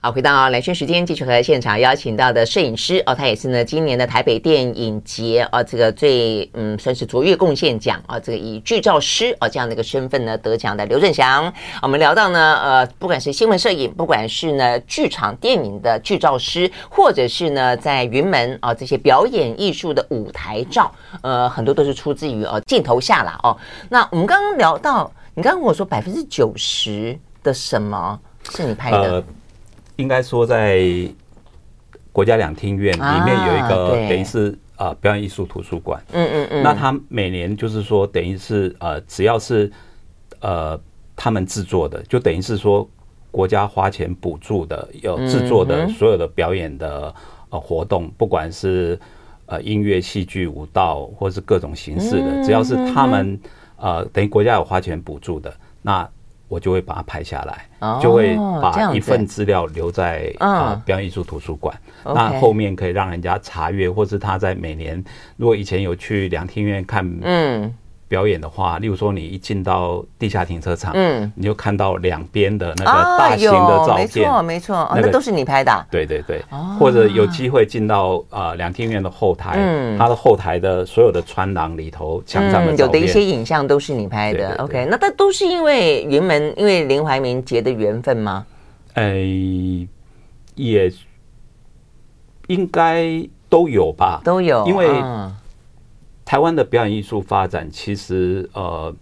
[0.07, 11.53] 好，回到兰萱时间，继续和现场邀请到的摄影师哦，他也是呢今年的台北电影节哦，这个最嗯算是卓越贡献奖啊，这个以剧照师哦这样的一个身份呢得奖的刘振祥。
[11.81, 20.89] 我们聊到呢呃，不管是新闻摄影，不管是呢剧场电影的剧照师，或者是呢在云门啊这些表演艺术的舞台照，
[21.21, 23.57] 呃，很多都是出自于哦镜头下了哦。
[23.89, 28.17] 那我们刚刚聊到，你刚刚跟我说百分之九十的什么
[28.51, 29.21] 是你拍的？
[29.97, 30.81] 应该说，在
[32.11, 36.01] 国家两厅院里面有一个等于是呃表演艺术图书馆。
[36.13, 36.63] 嗯嗯嗯。
[36.63, 39.71] 那他每年就是说，等于是呃，只要是
[40.39, 40.79] 呃
[41.15, 42.87] 他们制作的，就等于是说
[43.29, 47.13] 国家花钱补助的，有制作的所有的表演的
[47.49, 48.99] 呃活动，不管是
[49.47, 53.39] 呃音乐、戏剧、舞蹈，或是各种形式的，只要是他们
[53.77, 56.07] 呃等于国家有花钱补助的，那。
[56.47, 61.75] 我就会把它拍下来，就会把一份资料留在啊表演艺术图书馆。
[62.03, 65.03] 那后面可以让人家查阅，或是他在每年，
[65.35, 67.73] 如果以前有去两厅院看，嗯。
[68.07, 76.41] 表演的话，例如说你一进到地下停车场，嗯，你就看到两边的那个大型的照片，没错没错，那都是你拍的，对对对，
[76.79, 88.45] 或者有机会进到呃两厅院的后台，嗯，它的后台的所有的穿廊里头墙上的有的一些影像都是你拍的，OK，那它都是因为云门因为林怀民结的缘分吗？
[88.93, 89.15] 哎，
[90.55, 90.91] 也
[92.47, 93.05] 应该
[93.49, 94.87] 都有吧，都有，因为。
[96.27, 98.93] 台湾的表演艺术发展其实呃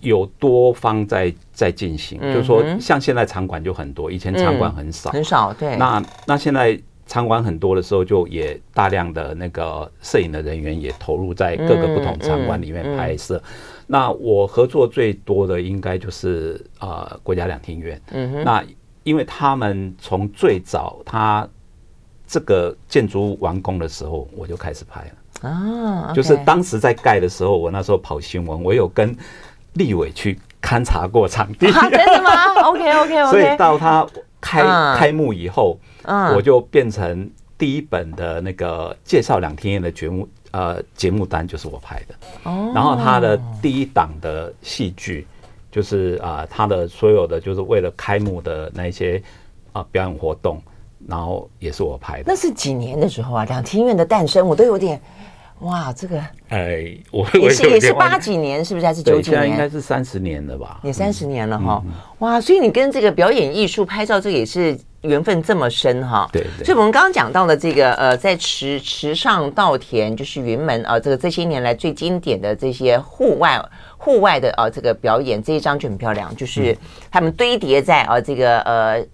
[0.00, 5.52] 有多方在在进行，就是说像现在场馆就很多，以前场馆很少，很少。
[5.52, 5.76] 对。
[5.76, 13.42] 那那现在场馆很多的时候，就也大量的那个摄影的人员也投入在各个不同场馆里面拍摄。
[13.86, 18.00] 那我合作最多的应该就是呃国家两厅院。
[18.12, 18.44] 嗯哼。
[18.44, 18.64] 那
[19.02, 21.46] 因为他们从最早他
[22.26, 25.10] 这个建筑物完工的时候，我就开始拍了。
[25.42, 29.16] 啊，就是当时在盖的时候，我那时候跑新闻，我有跟
[29.74, 31.70] 立委去勘察过场地。
[31.70, 32.30] 真的吗？
[32.66, 33.30] OK OK OK。
[33.30, 34.04] 所以到他
[34.40, 34.62] 开
[34.96, 35.78] 开幕以后，
[36.34, 42.14] 我就变成第一本的那个介绍两厅院的节目，呃，节目单就是我拍的。
[42.42, 42.72] 哦。
[42.74, 45.24] 然后他的第一档的戏剧，
[45.70, 49.22] 就是啊，他的所有的就是为了开幕的那些
[49.72, 50.60] 啊表演活动，
[51.06, 52.24] 然后也是我拍的。
[52.26, 53.44] 那是几年的时候啊？
[53.44, 55.00] 两厅院的诞生，我都有点。
[55.60, 59.48] 哇，这个哎，我也是也是八几年，是不是还是九几年？
[59.50, 60.78] 应该是三十年了吧？
[60.84, 61.82] 也三十年了哈！
[62.20, 66.28] 哇，所以你跟这个表演艺术拍照，这个也是缘分这么深哈？
[66.32, 66.46] 对。
[66.64, 73.60] 所以我们刚刚讲到的这个呃，在池池上稻田，就是云门啊，这个这些年来最经典的这些户外
[73.96, 76.76] 户外的啊这个表演，这一张就很漂亮，就是
[77.10, 79.04] 他们堆叠在啊这个呃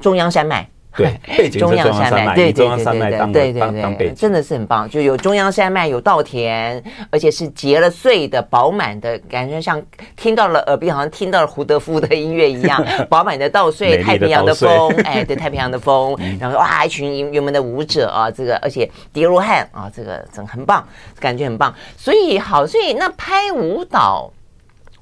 [0.00, 0.66] 中央山脉。
[0.96, 3.60] 对，背景中央山脉，对中央山脉当对对
[3.96, 4.88] 对，真的是很棒。
[4.88, 9.82] 就有中央山脉，有稻田，而且是结了穗的、饱满的感觉，像
[10.16, 20.86] 听到了耳边好像听到了胡德夫的音乐一样， 饱满的稻穗，太平洋的风， 哎，对，太平洋的风，然后哇，一群云门的舞者啊，这个而且叠罗汉啊，这个真很棒，
[21.18, 21.74] 感觉很棒。
[21.96, 24.30] 所以好，所以那拍舞蹈。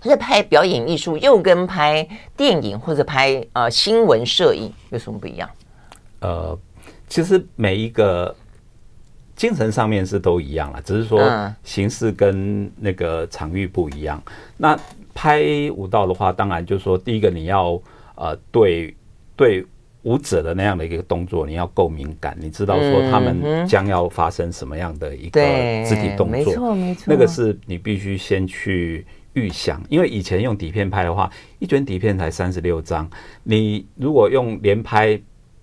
[0.02, 5.46] 是拍表演艺术，又跟拍电影或者拍呃新闻摄影有什么不一样？
[6.20, 6.58] 呃，
[7.08, 8.34] 其实每一个
[9.34, 11.20] 精神上面是都一样了，只是说
[11.62, 14.22] 形式跟那个场域不一样。
[14.26, 14.80] 嗯、那
[15.14, 15.42] 拍
[15.74, 17.80] 舞蹈的话，当然就是说，第一个你要
[18.16, 18.94] 呃对
[19.34, 19.64] 对
[20.02, 25.40] 舞者的那样的一个动作，你要够敏感，你知道说他们将要发生什么样的一个
[25.86, 33.08] 肢体动作，没错没错，那个是你必须先去预想，因为以前用底片拍的话，一卷底片才三十六张，
[33.42, 35.20] 你如果用连拍，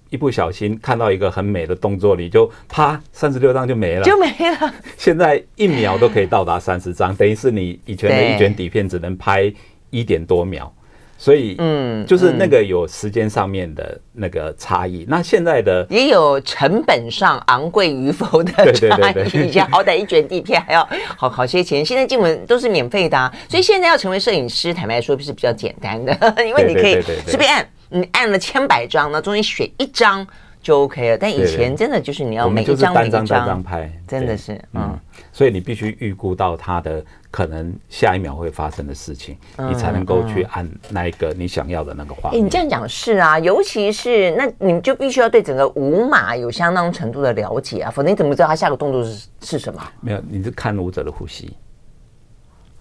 [0.09, 4.73] 一不小心看到一个很美的动作，你就啪三十六张就没了，就没了。
[4.97, 9.51] 现在一秒都可以到达三十张，等于是你以前的一卷底片只能拍
[9.89, 10.73] 一点多秒。
[11.19, 15.03] 所以，嗯，就是那个有时间上面的那个差异。
[15.09, 19.47] 那现在的也有成本上昂贵与否的 差异。
[19.47, 23.33] 以前好歹一卷底片还要好好些钱，现在基本都是免费的啊。
[23.49, 26.13] 所以现在要成为摄影师，坦白说是比较简单的，
[26.45, 30.25] 因为你可以随便按，你按了千百张，那中间选一张
[30.61, 31.17] 就 OK 了。
[31.17, 34.97] 但以前真的就是你要每一张每一张单张拍，真的是嗯。
[35.31, 39.37] 所以你必须预估到它的可能下一秒会发生的事情，
[39.69, 42.43] 你才能够去按那一个你想要的那个画面。
[42.43, 49.79] 你这样讲是啊，尤其是那你就必须要对整个舞码有相当程度的了解啊，否则你怎么知道他下个动作是是什么？
[50.01, 51.55] 没有，你是看舞者的呼吸。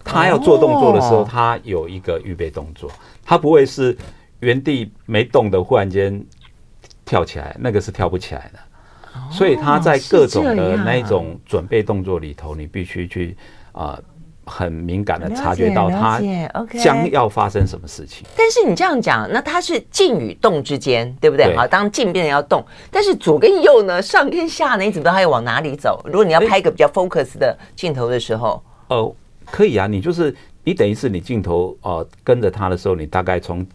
[0.03, 2.89] 他要做动作的时候，他有一个预备动作，
[3.23, 3.95] 他不会是
[4.39, 6.23] 原地没动的，忽然间
[7.05, 8.59] 跳起来，那个是跳不起来的。
[9.31, 13.35] 所以他在各种的那种准备动作里头，你必须去
[13.71, 14.03] 啊、呃、
[14.45, 16.21] 很敏感的察觉到他
[16.81, 18.27] 将要发生什么事情。
[18.37, 21.55] 但是你这样讲，那他是静与动之间，对不对？
[21.55, 25.99] 好，当静变成要动，但是左跟右呢，上跟下呢，你怎么知道他要往哪里走？
[26.05, 33.65] 如果你要拍一个比较 focus 的镜头的时候，哦、呃，可以啊，你就是你等于是你镜头呃跟着他的时候，你大概从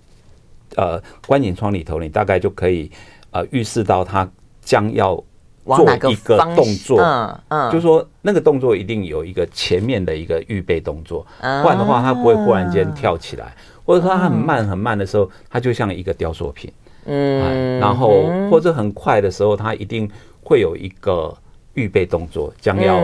[0.76, 2.90] 呃观景窗里头，你大概就可以
[3.30, 4.28] 呃预示到他
[4.61, 5.22] 将要。
[5.64, 13.54] 做一个动作，嗯嗯，就是说那个动作一定有一个前面的一个预备动作，不然的话它不会忽然间跳起来，
[13.85, 16.68] 或者说它很慢很慢的时候，它就像一个雕塑品，
[17.04, 20.11] 嗯，然后或者很快的时候，它一定
[20.42, 21.32] 会有一个
[21.74, 23.00] 预备动作，将要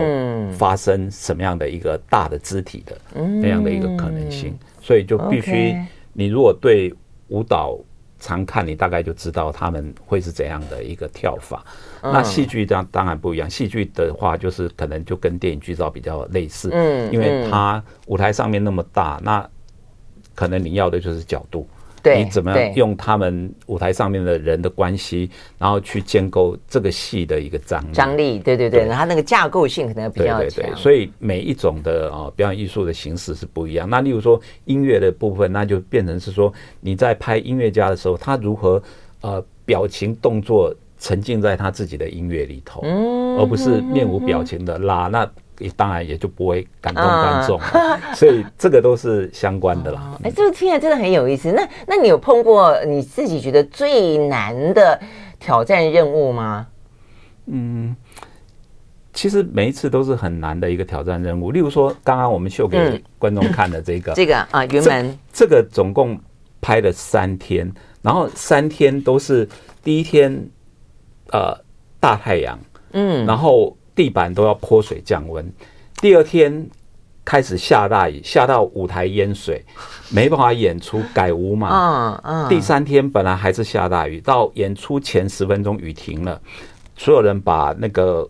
[0.51, 2.97] 发生什么样的一个大的肢体的
[3.41, 5.73] 那样的一个可能性，所以就必须
[6.11, 6.93] 你如果对
[7.29, 7.79] 舞蹈。
[8.21, 11.63] 常看你大概就知道他们会是怎样的一个跳法。
[12.03, 19.49] 那戏剧当当然不一样，戏剧的话就是可能就跟电影剧照比较类似，嗯，因为它舞台上面那么大，那
[20.35, 21.65] 可能你要的就是角度。
[22.01, 27.93] 对，你怎么样用他们舞台上面的人的关系，然后去建构这个戏的一个张力？
[27.93, 30.39] 张力，对对对，它那个架构性可能比较强。
[30.39, 33.89] 对对对，所以每一种的啊表演艺术的形式是不一样。
[33.89, 38.81] 那例如说音乐的部分，那就变成是说你在拍音乐家的时候，他如何
[39.21, 45.29] 呃表情动作沉浸在他自己的音乐里头，嗯，而不是面无表情的拉那。
[45.59, 47.59] 也当然也就不会感动观众，
[48.15, 50.17] 所以这个都是相关的啦。
[50.23, 51.51] 哎，这个听起来真的很有意思。
[51.51, 54.99] 那那你有碰过你自己觉得最难的
[55.37, 56.65] 挑战任务吗？
[57.47, 57.95] 嗯，
[59.13, 61.51] 其实每一次都是很难的一个挑战任务。
[61.51, 66.19] 例如说，刚刚我们秀给观众看的这个，这个啊，云门，这个总共
[66.61, 69.47] 拍了三天，然后三天都是
[69.83, 70.49] 第一天，
[71.33, 71.53] 呃，
[71.99, 72.57] 大太阳，
[72.93, 73.75] 嗯，然后。
[73.99, 75.45] 地板都要泼水降温，
[75.99, 76.69] 第二天
[77.25, 79.61] 开始下大雨，下到舞台淹水，
[80.09, 81.67] 没办法演出，改舞嘛。
[81.69, 82.47] 嗯嗯。
[82.47, 86.41] 第三天本来还是下大雨，到演出前十分钟雨停了，
[86.95, 88.25] 所有人把那个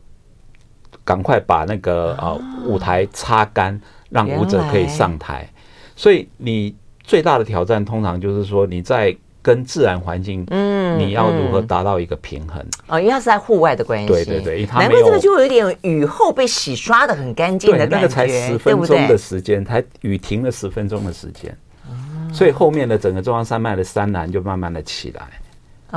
[1.06, 3.80] 赶快把那个呃舞台擦干，
[4.10, 5.48] 让舞者可以上台。
[5.96, 9.16] 所以你最大的挑战通常就是说你在。
[9.50, 12.64] 跟自然环境，嗯，你要如何达到一个平衡？
[12.88, 21.58] 哦，因为它是在户外的关系，对对对，难怪这个就有点雨后被洗刷的很干净的感觉，那个才十分钟的时间，才雨停了十分钟的时间，
[22.32, 25.28] 所以后面的整个中央山脉的山峦就慢慢的起来。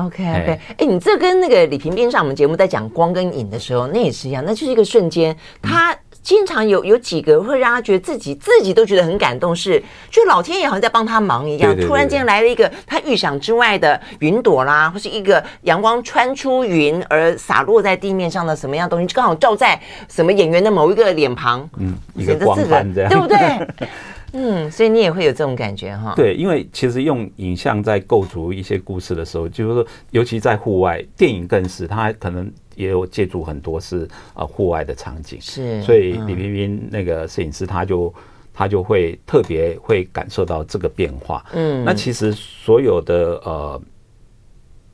[0.03, 5.95] OK OK，哎，你这跟那个李平边上我们节目在讲光跟影的时候，那也是一样，那就是一个瞬间，他。
[6.23, 11.71] 经常有有几个会让他觉得自己自己都觉得很感动，是就老天爷好像在帮他忙一样。
[11.71, 23.89] 对对对对，突然间来了一个他预想之外的云朵啦，或是一个阳光穿出云而洒落在地面上的什么样东西，就刚好照在什么演员的某一个脸庞，嗯，一个光环这样，对不对？
[24.35, 26.15] 嗯，所以你也会有这种感觉哈。
[26.17, 32.51] 对，因为其实用影像在构筑一些故事的时候，就是说，尤其在户外，电影更是，它可能。
[32.75, 38.13] 也有借助很多是呃户外的场景，是，所以李冰冰那个摄影师他就
[38.53, 41.45] 他就会特别会感受到这个变化。
[41.53, 43.81] 嗯，那其实所有的呃，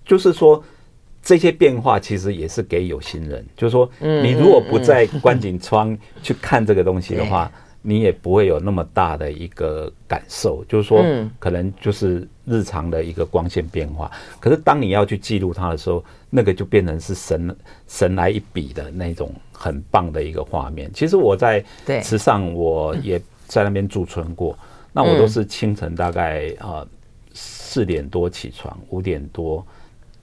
[0.05, 0.63] 就是说
[1.23, 7.51] 这些变化其实也是给有心人，就是说，你如果不在观景窗去看这个东西的话，
[7.83, 11.05] 你也不会有那么大的一个感受，就是说，
[11.39, 14.11] 可能就是日常的一个光线变化。
[14.13, 17.57] 嗯、可是当你要去记录它的时候，那个就变成是神
[17.87, 20.91] 神来一笔的那种很棒的一个画面。
[20.93, 21.65] 其实我在
[22.03, 26.87] 池上，我也在那边驻村过，嗯、那我都是清晨大概啊
[27.33, 29.65] 四点多起床，五点多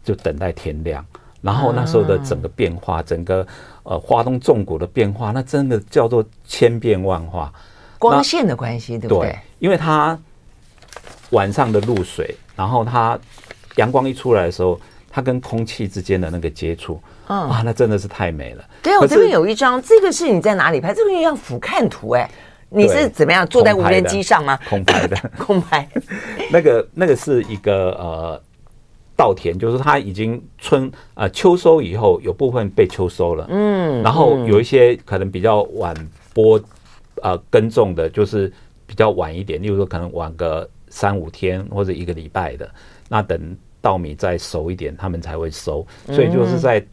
[0.04, 1.04] 就等待天亮。
[1.42, 3.46] 然后那时候的整个变化，整个
[3.86, 7.52] 呃花东纵谷的变化，那真的叫做千变万化。
[7.98, 9.30] 光线的关系，对不对？
[9.30, 10.20] 对，因为它
[11.30, 13.18] 晚上的露水，然后它
[13.78, 14.80] 阳光一出来的时候，
[15.10, 18.64] 它跟空气之间的那个接触，嗯，啊，那真的是太美了。
[18.84, 20.94] 对，我这边有一张，这个是你在哪里拍？
[20.94, 22.30] 这个要俯瞰图哎，
[22.70, 24.60] 你是怎么样坐在无人机上吗？
[24.70, 25.88] 空拍的， 空拍。
[26.52, 28.42] 那个那个是一个呃。
[29.16, 35.96] 稻田就是它已经春呃秋收以后，有部分被秋收了，嗯，然后有一些可能比较晚
[36.34, 36.60] 播
[37.22, 38.52] 呃耕种的，就是
[38.86, 42.70] 比较晚一点，例如说可能晚个三五天或者一个礼拜的，
[43.08, 46.86] 那等稻米再熟一点，他们才会收，所以就是在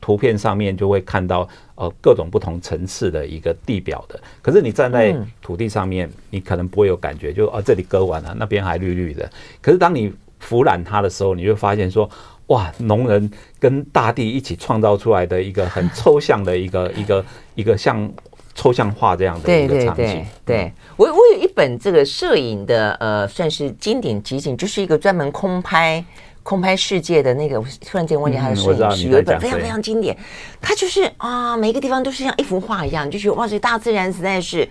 [0.00, 9.28] 图片上面就会看到呃各种不同层次的一个地表的，可是你站在土地上面，你可能不会有感觉，就啊这里割完了，那边还绿绿的，
[9.60, 10.12] 可是当你
[10.46, 12.08] 俯瞰它的时候，你就发现说，
[12.46, 13.28] 哇，农人
[13.58, 17.24] 跟大地一起创造出来的一个很抽象的一个 一个
[17.56, 18.08] 一个像
[18.54, 20.04] 抽象画这样的一个场景。
[20.04, 26.04] 对，对，对，对我我有一本这个摄影的呃，算是经典集锦，就是一个专门空拍
[26.44, 27.60] 空拍世界的那个。
[27.60, 30.16] 我突然间忘记他的摄影师，有一本非常非常经典，
[30.60, 34.68] 它就是啊，每一个地方都是像一幅画一样，就觉得哇，这大自然实在是。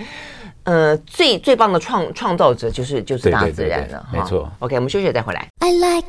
[0.66, 4.52] 呃，最最棒的创创造者就是就是大自然了，没错。
[4.60, 5.48] OK，我们休息再回来。
[5.60, 6.06] I like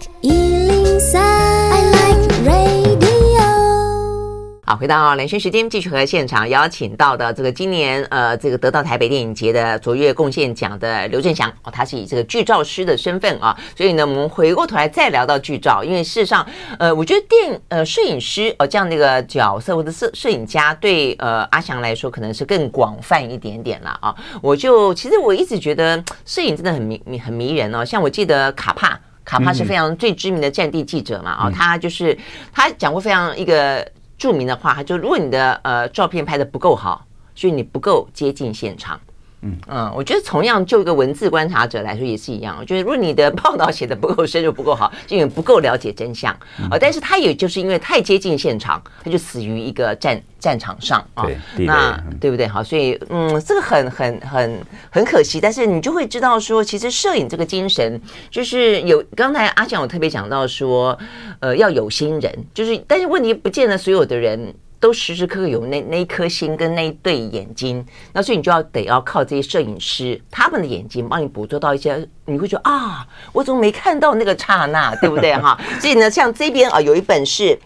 [4.68, 16.44] 好，回到连线时间，继续和现场邀请到的这个今年呃，这个得到台北电影节的卓越贡献奖的刘振祥哦，他是以这个剧照师的身份啊，所以呢，我们回过头来再聊到剧照，因为事实上，
[16.80, 24.12] 呃，我觉得电呃摄影师哦这样的一个角色或者摄摄影家对呃阿翔来说可能是更广泛一点点了啊。
[24.42, 32.18] 我就其实我一直觉得摄影真的很迷很迷人哦，像我记得卡帕卡帕是非常最知名的战地记者嘛啊，他就是
[32.52, 33.86] 他讲过非常一个。
[34.18, 39.00] 著名的话，他就如果你的呃照片拍的不够好，所以你不够接近现场。
[39.42, 42.56] 嗯嗯，我觉得同样就一个文字观察者来说也是一样。
[42.58, 46.78] 我觉得如果你的报道写的不够深入、不够好，就因为不够了解真相啊、呃。
[46.78, 51.24] 但是他也就是因为太接近现场，他就死于一个战战场上啊。
[51.24, 52.48] 对，那对不对？
[52.48, 54.60] 好，所以嗯，这个很很很
[54.90, 55.40] 很可惜。
[55.40, 60.98] 但是你就会知道说，其实摄影这个精神，就是有刚才阿翔有特别讲到说，
[61.40, 64.54] 呃，要有心人，就是但是问题不见得所有的人。
[64.86, 75.60] 都时时刻刻有那那一颗心跟那一对眼睛，那所以你就要得要靠这些摄影师他们的眼睛帮你捕捉到一些，你会觉得啊，我怎么没看到那个刹那， 对不对哈？
[75.80, 77.58] 所以呢，像这边啊，有一本是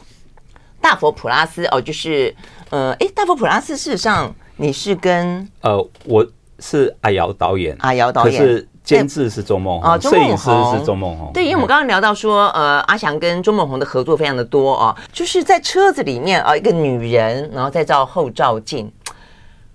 [0.81, 2.35] 大佛普拉斯哦，就是
[2.71, 6.27] 呃，哎，大佛普拉斯事实上你是跟呃，我
[6.59, 8.67] 是阿瑶导演，阿瑶导演。
[8.83, 11.31] 监制是周梦啊，摄影师是周梦红。
[11.33, 18.91] 对，因为我们刚刚聊到说，呃，阿翔跟周梦红的合作非常的多哦，就是在车子里面啊，一个女人，然后再照后照镜，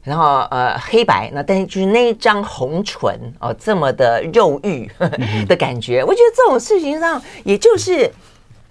[0.01, 4.89] 然后呃黑白，那但是就是那一张红唇哦，这么的肉欲
[5.47, 8.11] 的感觉，我觉得这种事情上，也就是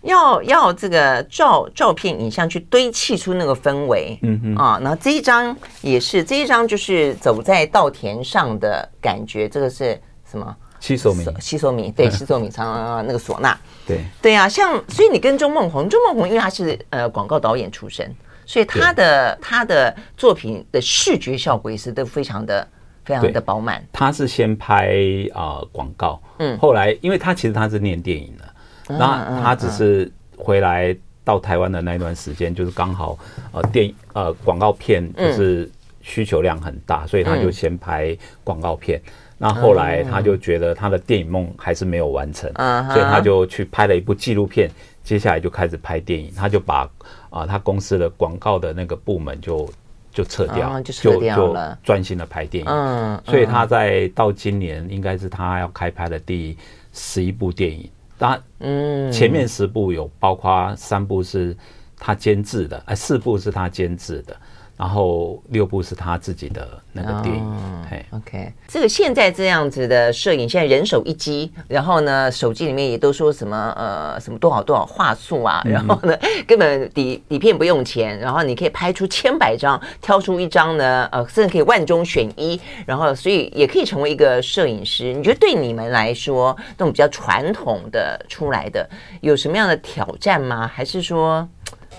[0.02, 9.98] 要要这个照照片影像去堆砌出那个氛围，嗯嗯啊，然后这一张也是这一张就是走在稻田上的感觉，这个是。
[10.34, 10.56] 什么？
[10.80, 13.56] 西索米，西索米， 对，西索米唱那个唢呐，
[13.86, 18.14] 对，对啊，像所以你跟钟孟宏，钟孟宏因为他是呃广告导演出身，
[18.44, 22.68] 所以他的他的作品的视觉效果也是都非常的
[23.02, 23.82] 非常的饱满。
[23.92, 24.94] 他是先拍
[25.32, 33.18] 啊广告，嗯，后来因为他其实他是念电影的，那他只是回来到台湾的那段时间，就是刚好
[33.52, 35.70] 呃电呃广告片就是
[36.02, 39.00] 需求量很大，所以他就先拍广告片。
[39.44, 42.50] 那后来他就觉得他的电影梦还是没有完成，
[42.92, 44.70] 所以他就去拍了一部纪录片。
[45.02, 46.90] 接下来就开始拍电影，他就把
[47.28, 49.68] 啊他公司的广告的那个部门就
[50.10, 52.70] 就撤掉，就撤掉了，就专心的拍电影。
[52.70, 56.56] 嗯，所以他在到今年应该是他要开拍的第
[56.94, 57.86] 十一部电影。
[58.18, 61.54] 他嗯，前面十部有包括三部是
[61.98, 64.34] 他监制的，哎，四部是他监制的。
[64.76, 67.44] 然后六部是他自己的那个电影。
[67.44, 85.12] 哦、嘿，OK，这个现在这样子的摄影，现在人手一机，然后呢，手机里面也都说什么呃什么多少多少画素啊，然后呢，嗯、根本底底片不用钱，然后你可以拍出千百张，挑出一张呢，呃，甚至可以万中选一，然后所以也可以成为一个摄影师。
[85.12, 88.88] 你觉得对你们来说，那种比较传统的出来的，
[89.20, 90.66] 有什么样的挑战吗？
[90.66, 91.48] 还是说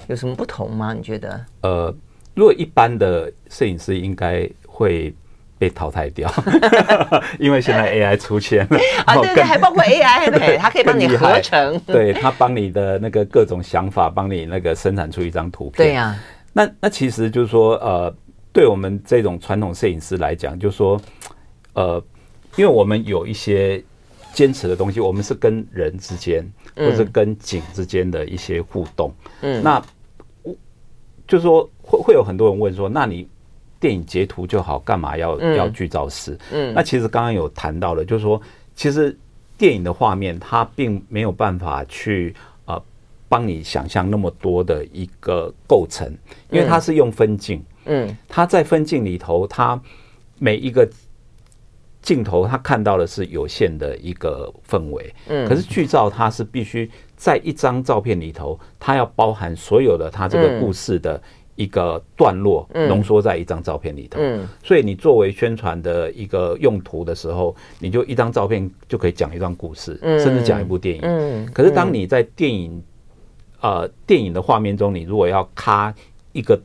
[0.07, 0.93] 有什么不同吗？
[0.93, 1.45] 你觉得？
[1.61, 1.95] 呃。
[2.35, 5.11] 如果一般的摄影师应该会
[5.57, 6.29] 被淘汰掉，
[7.39, 8.77] 因为现在 AI 出现了
[9.07, 15.87] 啊，对对，还包括 AI， 对，它可以帮你合成，对，它帮你的那个各种想法，帮你那个生产出一张图片。
[15.87, 16.19] 对呀、啊，
[16.51, 18.13] 那那其实就是说，呃，
[18.51, 21.01] 对我们这种传统摄影师来讲，就是说，
[21.71, 22.03] 呃，
[22.57, 23.81] 因为我们有一些
[24.33, 29.81] 坚持的东西，我们是跟人之间，或者跟景之间的一些互动，嗯，那。
[31.27, 33.27] 就是说，会会有很多人问说，那你
[33.79, 36.37] 电影截图就好，干嘛要要剧照师？
[36.51, 38.41] 嗯，那其实刚刚有谈到了，就是说，
[38.75, 39.15] 其实
[39.57, 42.33] 电影的画面它并没有办法去
[42.65, 42.81] 呃
[43.27, 46.07] 帮你想象那么多的一个构成，
[46.49, 49.79] 因为它是用分镜，嗯，它在分镜里头，它
[50.39, 50.87] 每一个
[52.05, 56.89] 镜头他看到的是有限的一个氛围，嗯，可是剧照它是必须。
[57.17, 61.19] 在一张照片里头，它要包含所有的它这个故事的
[61.55, 64.19] 一个段落，浓缩在一张照片里头。
[64.21, 71.01] 嗯，所以你作为宣传的一个用途的时候，你就一张照片就可以讲一段故事，甚至讲一部电影。
[71.05, 72.83] 嗯，可是当你在电影
[73.61, 75.95] 呃电影的画面中，你如果要咔
[76.33, 76.61] 一个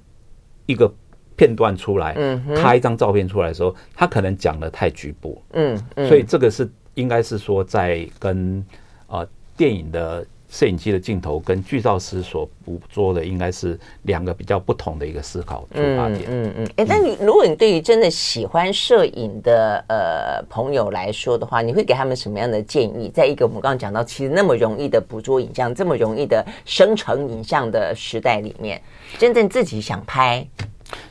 [0.67, 0.93] 一个
[1.41, 5.41] 片段出来，嗯，咔一张照片出来的时候，他可能讲的太局部。
[5.55, 5.75] 嗯，
[6.07, 8.63] 所以这个是应该是说在跟
[9.07, 9.27] 呃
[9.57, 10.27] 电影的。
[10.53, 16.23] 摄影机的镜头跟剧照师所捕捉的，应该是两个比较不同的一个思考出发点。
[16.27, 16.67] 嗯嗯。
[16.75, 23.09] 哎、嗯，那、你如果你对于真的喜欢摄影的呃朋友来说的话，你会给他们什么样的建议？
[23.15, 28.83] 在一个我们刚刚讲到，其实那么容易的捕捉影像，这么容易的生成影像的时代里面，
[29.19, 30.45] 真正自己想拍，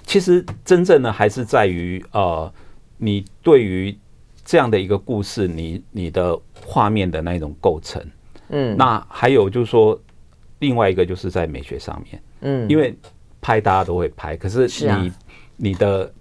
[0.03, 2.51] 其实真正的还是在于呃，
[2.97, 3.97] 你对于
[4.43, 8.03] 这样的一个故事，你你的画面的那一种构成。
[8.49, 9.99] 嗯，那还有就是说，
[10.57, 12.97] 另外一个就是在美学上面，嗯，因为
[13.39, 15.15] 拍大家都会拍，可是你、啊、
[15.55, 16.11] 你的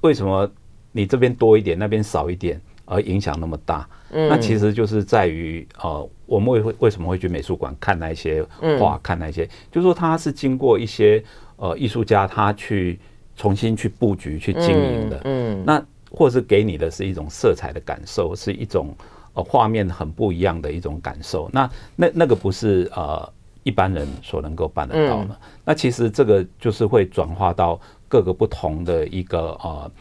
[0.00, 0.50] 为什么
[0.92, 3.86] 你这边多一点，那边少一点，而影响那么大？
[4.10, 8.42] 嗯，那其实就是在于呃，我们为为什么会去美术馆看那些
[8.78, 11.22] 画，看那些，就是说它是经过一些
[11.60, 12.98] 呃艺术家他去
[13.36, 15.80] 重新去布局、去经营的，嗯，那
[16.10, 18.92] 或是给你的是一种色彩的感受，是一种。
[19.32, 23.32] 呃，画面很不一样的一种感受，那那那个不是呃
[23.62, 25.28] 一般人所能够办得到的。
[25.30, 29.92] 嗯、那其实这个就是会转化到各个不同的一个呃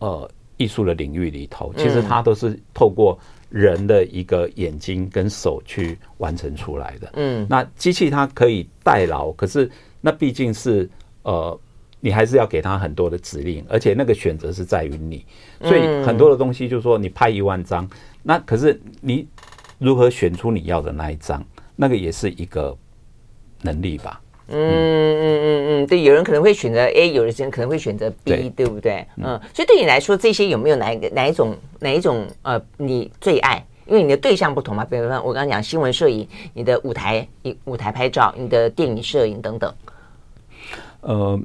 [0.00, 3.16] 呃艺术的领域里头，其实它都是透过
[3.50, 7.08] 人的一个眼睛跟手去完成出来的。
[7.12, 9.70] 嗯，那机器它可以代劳，可是
[10.00, 10.88] 那毕竟是
[11.22, 11.58] 呃
[12.00, 15.24] 你还是要给他很多的指令，而且那个选择是在于你，
[15.62, 17.88] 所以很多的东西就是说你拍一万张。
[18.22, 19.26] 那可是你
[19.78, 21.44] 如何选出你要的那一张？
[21.74, 22.76] 那个也是一个
[23.62, 24.20] 能力吧。
[24.48, 29.04] 嗯嗯嗯嗯，对，有人可能会选择 A，有的人可能会选择 B，对，对不对？
[29.16, 33.66] 嗯，所以对你来说，这些有没有哪一个哪一种哪一种呃，你最爱？
[33.86, 34.84] 因为你的对象不同嘛。
[34.84, 39.74] 比如说我刚刚讲新闻摄影，你的舞台你舞台拍照，你的电影摄影等等。
[41.00, 41.40] 呃，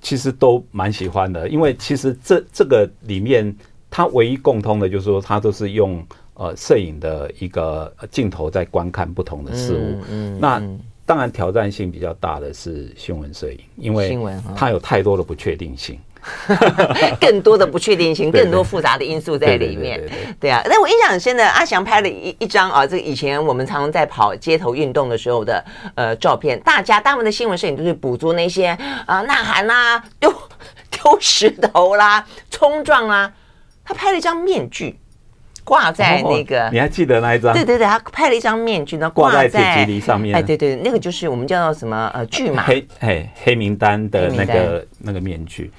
[0.00, 3.56] 其实都蛮喜欢的，因为其实这这个里面。
[3.96, 6.04] 它唯一共通的就是说，它都是用
[6.34, 9.78] 呃摄影的一个镜头在观看不同的事物。
[9.78, 10.60] 嗯，嗯，那
[11.06, 14.18] 当然挑战性比较大的是新闻摄影，因为
[14.56, 15.96] 它有太多的不确定性，
[17.20, 20.00] 更多的不确定性，更多复杂的因素在里面。
[20.40, 25.64] 对啊，但我印象很深的，阿翔拍了一一张啊，这个以前我们常常在跑街头运动的时候的
[25.94, 28.68] 呃照片，大家大部分的新闻摄影都是捕捉那些
[29.06, 30.32] 啊呐喊啦、丢
[30.90, 33.32] 丢石头啦、 冲撞啦。
[33.84, 34.98] 他拍了一张面具，
[35.62, 37.52] 挂在那个、哦，你还记得那一张？
[37.52, 40.34] 对对对，他拍了一张面具，呢挂在铁蒺藜上面。
[40.34, 45.70] 哎，对对，那个就是我们叫做什么呃，巨码黑哎黑名单的那个那个面具。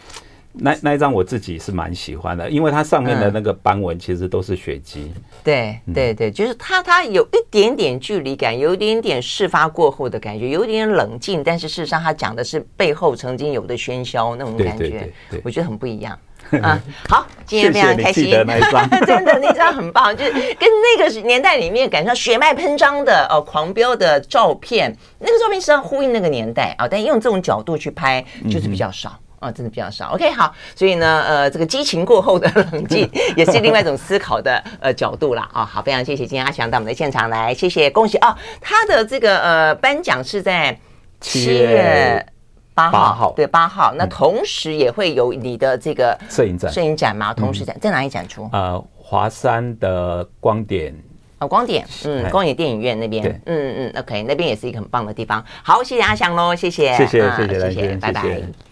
[0.57, 5.21] 那那一张我自己是蛮喜欢的，因为它上面的那个斑纹其实都是血迹、嗯。
[5.43, 15.11] 对对对，就是它它有一点点距离感，有一点点事发过后的感觉，有一点点冷静，但是事实上它讲的是背后曾经有的喧嚣那种感觉，
[15.43, 16.17] 我觉得很不一样。
[16.61, 16.79] 啊，
[17.09, 18.45] 好，今天非常开心，谢谢
[19.03, 29.19] 真的那张很棒，就是跟那个年代里面赶上血脉喷张的呃狂飙的照片，那个照片实际上呼应那个年代啊，但用这种角度去拍就是比较少。
[29.39, 30.13] 哦，真的比较少。
[30.13, 35.49] OK，好，所以呢，呃，这个激情过后的冷静 也是另外一种思考的呃角度啦。
[35.53, 40.77] 哦，好，非常谢谢今天阿翔到我们的现场来，谢谢，恭喜哦，他的这个呃颁奖是在
[41.19, 42.25] 七月
[42.73, 48.49] 八号，号对八号，那同时也会有你的这个摄影展，摄影展嘛，同时展、嗯、在哪里展出？
[48.51, 50.95] 呃，华山的光点。
[51.37, 55.43] 哦，光点，嗯，光点电影院那边，嗯嗯嗯，OK，那边也是一个很棒的地方。
[55.61, 58.55] 好，谢谢阿翔喽，谢谢，谢谢，谢谢，谢谢，拜拜。